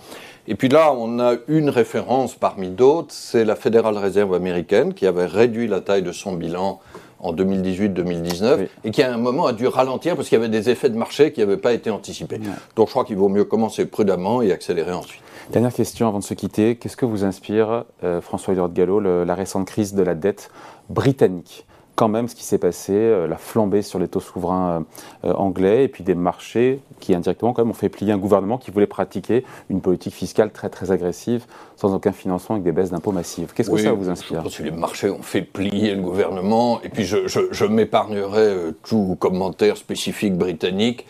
Et 0.47 0.55
puis 0.55 0.69
là, 0.69 0.93
on 0.93 1.19
a 1.21 1.37
une 1.49 1.71
référence 1.71 2.35
parmi 2.35 2.69
d'autres, 2.69 3.15
c'est 3.15 3.47
la 3.47 3.57
Fédérale 3.57 3.97
Réserve 3.97 4.35
américaine 4.35 4.93
qui 4.93 5.07
avait 5.07 5.25
réduit 5.25 5.67
la 5.67 5.81
taille 5.81 6.03
de 6.03 6.13
son 6.13 6.35
bilan 6.35 6.81
en 7.19 7.33
2018-2019 7.33 8.69
et 8.85 8.91
qui 8.91 9.03
à 9.03 9.13
un 9.13 9.17
moment 9.17 9.47
a 9.47 9.55
dû 9.55 9.67
ralentir 9.67 10.15
parce 10.15 10.29
qu'il 10.29 10.37
y 10.37 10.41
avait 10.41 10.51
des 10.51 10.69
effets 10.69 10.91
de 10.91 10.99
marché 10.99 11.33
qui 11.33 11.41
n'avaient 11.41 11.57
pas 11.57 11.73
été 11.73 11.89
anticipés. 11.89 12.39
Donc 12.77 12.89
je 12.89 12.93
crois 12.93 13.07
qu'il 13.07 13.17
vaut 13.17 13.31
mieux 13.31 13.45
commencer 13.45 13.87
prudemment 13.87 14.43
et 14.43 14.53
accélérer 14.53 14.93
ensuite. 14.93 15.23
Dernière 15.51 15.73
question 15.73 16.07
avant 16.07 16.19
de 16.19 16.25
se 16.25 16.35
quitter. 16.35 16.77
Qu'est-ce 16.77 16.99
que 16.99 17.07
vous 17.07 17.25
inspire, 17.25 17.85
euh, 18.03 18.21
François-Edouard 18.21 18.73
Gallo, 18.73 19.01
la 19.01 19.35
récente 19.35 19.67
crise 19.67 19.95
de 19.95 20.03
la 20.03 20.15
dette 20.15 20.51
britannique? 20.91 21.67
Quand 21.95 22.09
même 22.09 22.27
ce 22.29 22.35
qui 22.35 22.45
s'est 22.45 22.59
passé, 22.59 22.93
euh, 22.93 23.27
la 23.27 23.37
flambée 23.37 23.83
sur 23.83 23.99
les 23.99 24.09
taux 24.09 24.21
souverains 24.21 24.85
euh, 25.25 25.33
anglais, 25.33 25.85
et 25.85 25.89
puis 25.89 26.03
des 26.03 26.15
marchés 26.15 26.81
qui 26.99 27.15
indirectement 27.15 27.53
quand 27.53 27.63
même 27.63 27.71
ont 27.71 27.75
fait 27.75 27.89
plier 27.89 28.13
un 28.13 28.19
gouvernement 28.19 28.59
qui 28.59 28.71
voulait 28.71 28.87
pratiquer 28.87 29.45
une 29.71 29.81
politique 29.81 30.15
fiscale 30.15 30.51
très 30.51 30.69
très 30.71 30.91
agressive, 30.91 31.45
sans 31.77 31.95
aucun 31.95 32.13
financement, 32.13 32.57
avec 32.57 32.65
des 32.65 32.73
baisses 32.73 32.91
d'impôts 32.91 33.13
massives. 33.13 33.53
Qu'est-ce 33.55 33.71
que 33.71 33.77
ça 33.77 33.93
vous 33.93 34.09
inspire 34.09 34.39
Je 34.39 34.45
pense 34.45 34.57
que 34.57 34.63
les 34.65 34.71
marchés 34.73 35.11
ont 35.11 35.23
fait 35.23 35.43
plier 35.43 35.95
le 35.95 36.03
gouvernement, 36.03 36.81
et 36.83 36.89
puis 36.89 37.05
je, 37.05 37.29
je, 37.29 37.65
m'épargnerai 37.65 38.41
euh, 38.41 38.73
tout 38.85 39.17
commentaire 39.19 39.77
spécifique 39.77 40.35
britannique 40.35 41.07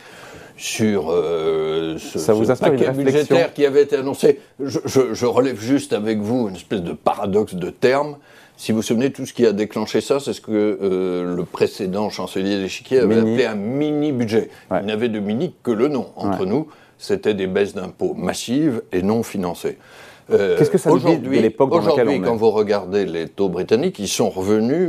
sur 0.56 1.10
ce, 1.10 1.96
ça 1.98 2.32
vous 2.32 2.46
paquet 2.46 2.88
budgétaire 2.92 3.52
qui 3.52 3.66
avait 3.66 3.82
été 3.82 3.96
annoncé. 3.96 4.38
Je, 4.60 4.78
je, 4.84 5.26
relève 5.26 5.58
juste 5.58 5.92
avec 5.92 6.20
vous 6.20 6.48
une 6.48 6.54
espèce 6.54 6.82
de 6.82 6.92
paradoxe 6.92 7.54
de 7.54 7.70
termes. 7.70 8.16
Si 8.56 8.72
vous 8.72 8.76
vous 8.78 8.82
souvenez, 8.82 9.12
tout 9.12 9.26
ce 9.26 9.32
qui 9.32 9.46
a 9.46 9.52
déclenché 9.52 10.00
ça, 10.00 10.20
c'est 10.20 10.32
ce 10.32 10.40
que 10.40 10.52
euh, 10.52 11.34
le 11.34 11.44
précédent 11.44 12.08
chancelier 12.08 12.60
d'échiquier 12.60 13.00
avait 13.00 13.18
appelé 13.18 13.44
un 13.44 13.56
mini-budget. 13.56 14.50
Il 14.80 14.86
n'avait 14.86 15.08
de 15.08 15.18
mini 15.18 15.54
que 15.62 15.72
le 15.72 15.88
nom. 15.88 16.06
Entre 16.16 16.46
nous, 16.46 16.68
c'était 16.98 17.34
des 17.34 17.46
baisses 17.46 17.74
d'impôts 17.74 18.14
massives 18.14 18.82
et 18.92 19.02
non 19.02 19.22
financées. 19.22 19.78
Euh, 20.30 20.56
Qu'est-ce 20.56 20.70
que 20.70 20.78
ça 20.78 20.90
aujourd'hui, 20.90 21.40
l'époque 21.40 21.70
dans 21.70 21.80
laquelle 21.80 22.08
on 22.08 22.20
quand 22.20 22.36
vous 22.36 22.50
regardez 22.50 23.04
les 23.04 23.28
taux 23.28 23.50
britanniques, 23.50 23.98
ils 23.98 24.08
sont 24.08 24.30
revenus 24.30 24.88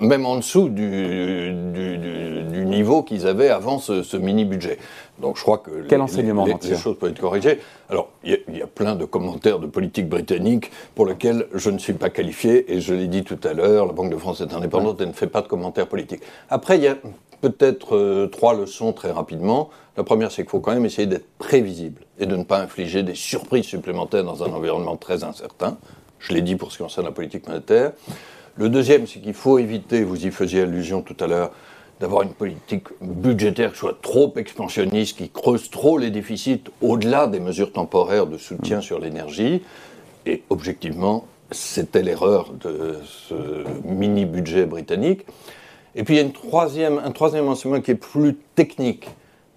même 0.00 0.26
en 0.26 0.36
dessous 0.36 0.68
du, 0.68 1.52
du, 1.72 2.64
niveau 2.64 3.02
qu'ils 3.02 3.26
avaient 3.26 3.50
avant 3.50 3.78
ce, 3.78 4.16
mini-budget. 4.16 4.78
Donc 5.20 5.36
je 5.36 5.42
crois 5.42 5.58
que 5.58 5.70
Quel 5.88 5.98
les, 5.98 6.04
enseignement 6.04 6.44
les, 6.44 6.56
les, 6.62 6.76
choses 6.76 6.98
peuvent 6.98 7.10
être 7.10 7.20
corrigées. 7.20 7.60
Alors 7.88 8.08
il 8.24 8.40
y, 8.52 8.62
a 8.62 8.66
plein 8.66 8.96
de 8.96 9.04
commentaires 9.04 9.60
de 9.60 9.66
politique 9.66 10.08
britannique 10.08 10.72
pour 10.94 11.06
lesquels 11.06 11.46
je 11.54 11.70
ne 11.70 11.78
suis 11.78 11.92
pas 11.92 12.10
qualifié 12.10 12.72
et 12.72 12.80
je 12.80 12.94
l'ai 12.94 13.06
dit 13.06 13.22
tout 13.22 13.38
à 13.44 13.52
l'heure, 13.52 13.86
la 13.86 13.92
Banque 13.92 14.10
de 14.10 14.16
France 14.16 14.40
est 14.40 14.52
indépendante 14.52 15.00
et 15.00 15.06
ne 15.06 15.12
fait 15.12 15.28
pas 15.28 15.42
de 15.42 15.46
commentaires 15.46 15.86
politiques. 15.86 16.22
Après 16.50 16.76
il 16.76 16.82
y 16.82 16.88
a 16.88 16.96
peut-être 17.40 17.96
euh, 17.96 18.26
trois 18.26 18.54
leçons 18.54 18.92
très 18.92 19.10
rapidement. 19.10 19.70
La 19.96 20.02
première, 20.02 20.32
c'est 20.32 20.42
qu'il 20.42 20.50
faut 20.50 20.60
quand 20.60 20.72
même 20.72 20.86
essayer 20.86 21.06
d'être 21.06 21.28
prévisible 21.38 22.02
et 22.18 22.26
de 22.26 22.36
ne 22.36 22.42
pas 22.42 22.60
infliger 22.60 23.02
des 23.02 23.14
surprises 23.14 23.66
supplémentaires 23.66 24.24
dans 24.24 24.42
un 24.42 24.50
environnement 24.52 24.96
très 24.96 25.24
incertain. 25.24 25.76
Je 26.18 26.32
l'ai 26.32 26.40
dit 26.40 26.56
pour 26.56 26.72
ce 26.72 26.78
qui 26.78 26.82
concerne 26.82 27.06
la 27.06 27.12
politique 27.12 27.46
monétaire. 27.46 27.92
Le 28.56 28.68
deuxième, 28.68 29.06
c'est 29.06 29.18
qu'il 29.20 29.34
faut 29.34 29.58
éviter, 29.58 30.04
vous 30.04 30.26
y 30.26 30.30
faisiez 30.30 30.62
allusion 30.62 31.02
tout 31.02 31.16
à 31.18 31.26
l'heure, 31.26 31.50
d'avoir 32.00 32.22
une 32.22 32.32
politique 32.32 32.86
budgétaire 33.00 33.72
qui 33.72 33.78
soit 33.78 33.98
trop 34.00 34.32
expansionniste, 34.36 35.18
qui 35.18 35.28
creuse 35.28 35.70
trop 35.70 35.98
les 35.98 36.10
déficits 36.10 36.62
au-delà 36.80 37.26
des 37.26 37.40
mesures 37.40 37.72
temporaires 37.72 38.26
de 38.26 38.38
soutien 38.38 38.80
sur 38.80 39.00
l'énergie. 39.00 39.62
Et 40.26 40.42
objectivement, 40.50 41.26
c'était 41.50 42.02
l'erreur 42.02 42.52
de 42.52 42.96
ce 43.04 43.34
mini-budget 43.84 44.66
britannique. 44.66 45.26
Et 45.96 46.04
puis 46.04 46.14
il 46.14 46.16
y 46.18 46.20
a 46.20 46.24
une 46.24 46.32
troisième, 46.32 46.98
un 46.98 47.10
troisième 47.10 47.48
enseignement 47.48 47.80
qui 47.80 47.92
est 47.92 47.96
plus 47.96 48.36
technique 48.54 49.08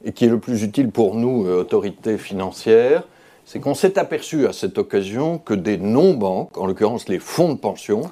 et 0.06 0.12
qui 0.12 0.26
est 0.26 0.30
le 0.30 0.40
plus 0.40 0.64
utile 0.64 0.90
pour 0.90 1.16
nous, 1.16 1.46
euh, 1.48 1.62
autorités 1.62 2.18
financières, 2.18 3.04
c'est 3.46 3.60
qu'on 3.60 3.74
s'est 3.74 3.98
aperçu 3.98 4.46
à 4.46 4.54
cette 4.54 4.78
occasion 4.78 5.38
que 5.40 5.54
des 5.54 5.78
non-banques, 5.78 6.58
en 6.58 6.68
l'occurrence 6.68 7.10
les 7.10 7.20
fonds 7.20 7.54
de 7.54 7.58
pension, 7.58 8.04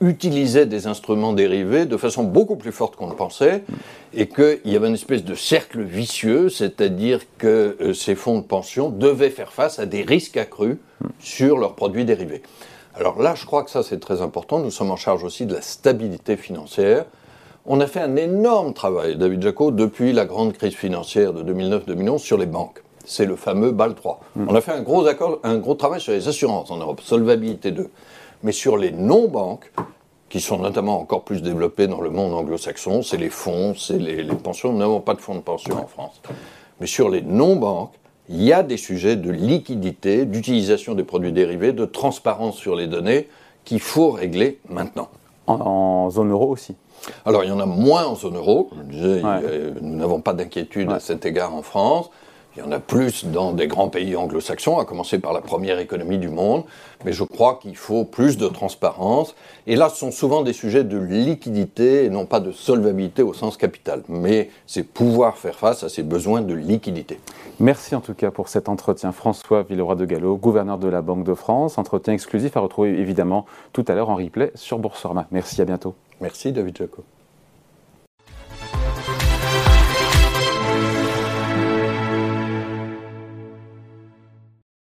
utilisaient 0.00 0.66
des 0.66 0.86
instruments 0.86 1.32
dérivés 1.32 1.86
de 1.86 1.96
façon 1.96 2.22
beaucoup 2.22 2.56
plus 2.56 2.72
forte 2.72 2.96
qu'on 2.96 3.08
ne 3.08 3.14
pensait, 3.14 3.64
et 4.14 4.28
qu'il 4.28 4.60
y 4.64 4.76
avait 4.76 4.88
une 4.88 4.94
espèce 4.94 5.24
de 5.24 5.34
cercle 5.34 5.82
vicieux, 5.82 6.48
c'est-à-dire 6.48 7.20
que 7.38 7.76
euh, 7.80 7.94
ces 7.94 8.14
fonds 8.14 8.38
de 8.38 8.44
pension 8.44 8.90
devaient 8.90 9.30
faire 9.30 9.52
face 9.52 9.78
à 9.78 9.86
des 9.86 10.02
risques 10.02 10.36
accrus 10.36 10.76
sur 11.18 11.58
leurs 11.58 11.74
produits 11.74 12.04
dérivés. 12.04 12.42
Alors 12.94 13.20
là, 13.20 13.34
je 13.34 13.46
crois 13.46 13.62
que 13.62 13.70
ça 13.70 13.82
c'est 13.82 14.00
très 14.00 14.22
important. 14.22 14.58
Nous 14.58 14.70
sommes 14.70 14.90
en 14.90 14.96
charge 14.96 15.22
aussi 15.22 15.46
de 15.46 15.54
la 15.54 15.62
stabilité 15.62 16.36
financière. 16.36 17.04
On 17.66 17.80
a 17.80 17.86
fait 17.86 18.00
un 18.00 18.16
énorme 18.16 18.72
travail, 18.72 19.16
David 19.16 19.42
Jaco, 19.42 19.70
depuis 19.70 20.12
la 20.12 20.24
grande 20.24 20.52
crise 20.52 20.74
financière 20.74 21.32
de 21.32 21.42
2009-2011 21.52 22.18
sur 22.18 22.38
les 22.38 22.46
banques. 22.46 22.82
C'est 23.04 23.26
le 23.26 23.36
fameux 23.36 23.72
BAL 23.72 23.94
3. 23.94 24.20
On 24.48 24.54
a 24.54 24.60
fait 24.60 24.72
un 24.72 24.82
gros, 24.82 25.06
accord, 25.06 25.38
un 25.42 25.58
gros 25.58 25.74
travail 25.74 26.00
sur 26.00 26.12
les 26.12 26.28
assurances 26.28 26.70
en 26.70 26.76
Europe, 26.78 27.00
solvabilité 27.02 27.70
2. 27.70 27.88
Mais 28.42 28.52
sur 28.52 28.76
les 28.76 28.90
non-banques, 28.90 29.70
qui 30.28 30.40
sont 30.40 30.58
notamment 30.58 31.00
encore 31.00 31.24
plus 31.24 31.42
développées 31.42 31.86
dans 31.86 32.00
le 32.00 32.10
monde 32.10 32.34
anglo-saxon, 32.34 33.02
c'est 33.02 33.16
les 33.16 33.30
fonds, 33.30 33.74
c'est 33.74 33.98
les, 33.98 34.22
les 34.22 34.34
pensions. 34.34 34.72
Nous 34.72 34.78
n'avons 34.78 35.00
pas 35.00 35.14
de 35.14 35.20
fonds 35.20 35.34
de 35.34 35.40
pension 35.40 35.74
en 35.76 35.86
France. 35.86 36.20
Mais 36.80 36.86
sur 36.86 37.08
les 37.08 37.22
non-banques, 37.22 37.94
il 38.28 38.42
y 38.42 38.52
a 38.52 38.62
des 38.62 38.76
sujets 38.76 39.16
de 39.16 39.30
liquidité, 39.30 40.26
d'utilisation 40.26 40.94
des 40.94 41.04
produits 41.04 41.32
dérivés, 41.32 41.72
de 41.72 41.86
transparence 41.86 42.56
sur 42.56 42.76
les 42.76 42.86
données 42.86 43.28
qu'il 43.64 43.80
faut 43.80 44.10
régler 44.10 44.60
maintenant. 44.68 45.08
En, 45.46 46.10
zone 46.10 46.30
euro 46.30 46.50
aussi 46.50 46.76
Alors 47.24 47.42
il 47.42 47.48
y 47.48 47.50
en 47.50 47.60
a 47.60 47.64
moins 47.64 48.04
en 48.04 48.16
zone 48.16 48.36
euro. 48.36 48.68
nous 48.90 49.96
n'avons 49.96 50.20
pas 50.20 50.34
d'inquiétude 50.34 50.92
à 50.92 51.00
cet 51.00 51.24
égard 51.24 51.54
en 51.54 51.62
France. 51.62 52.10
Il 52.58 52.64
y 52.64 52.66
en 52.66 52.72
a 52.72 52.80
plus 52.80 53.24
dans 53.24 53.52
des 53.52 53.68
grands 53.68 53.88
pays 53.88 54.16
anglo-saxons, 54.16 54.80
à 54.80 54.84
commencer 54.84 55.20
par 55.20 55.32
la 55.32 55.40
première 55.40 55.78
économie 55.78 56.18
du 56.18 56.28
monde, 56.28 56.64
mais 57.04 57.12
je 57.12 57.22
crois 57.22 57.60
qu'il 57.62 57.76
faut 57.76 58.04
plus 58.04 58.36
de 58.36 58.48
transparence. 58.48 59.36
Et 59.68 59.76
là, 59.76 59.88
ce 59.88 59.98
sont 59.98 60.10
souvent 60.10 60.42
des 60.42 60.52
sujets 60.52 60.82
de 60.82 60.98
liquidité 60.98 62.04
et 62.04 62.10
non 62.10 62.26
pas 62.26 62.40
de 62.40 62.50
solvabilité 62.50 63.22
au 63.22 63.32
sens 63.32 63.56
capital, 63.56 64.02
mais 64.08 64.50
c'est 64.66 64.82
pouvoir 64.82 65.36
faire 65.38 65.54
face 65.54 65.84
à 65.84 65.88
ces 65.88 66.02
besoins 66.02 66.40
de 66.40 66.52
liquidité. 66.52 67.20
Merci 67.60 67.94
en 67.94 68.00
tout 68.00 68.14
cas 68.14 68.32
pour 68.32 68.48
cet 68.48 68.68
entretien. 68.68 69.12
François 69.12 69.62
Villeroy 69.62 69.94
de 69.94 70.04
Gallo, 70.04 70.36
gouverneur 70.36 70.78
de 70.78 70.88
la 70.88 71.00
Banque 71.00 71.22
de 71.22 71.34
France, 71.34 71.78
entretien 71.78 72.12
exclusif 72.12 72.56
à 72.56 72.60
retrouver 72.60 72.98
évidemment 72.98 73.46
tout 73.72 73.84
à 73.86 73.94
l'heure 73.94 74.10
en 74.10 74.16
replay 74.16 74.50
sur 74.56 74.80
Boursorama. 74.80 75.28
Merci, 75.30 75.62
à 75.62 75.64
bientôt. 75.64 75.94
Merci 76.20 76.50
David 76.50 76.76
Jacob. 76.76 77.04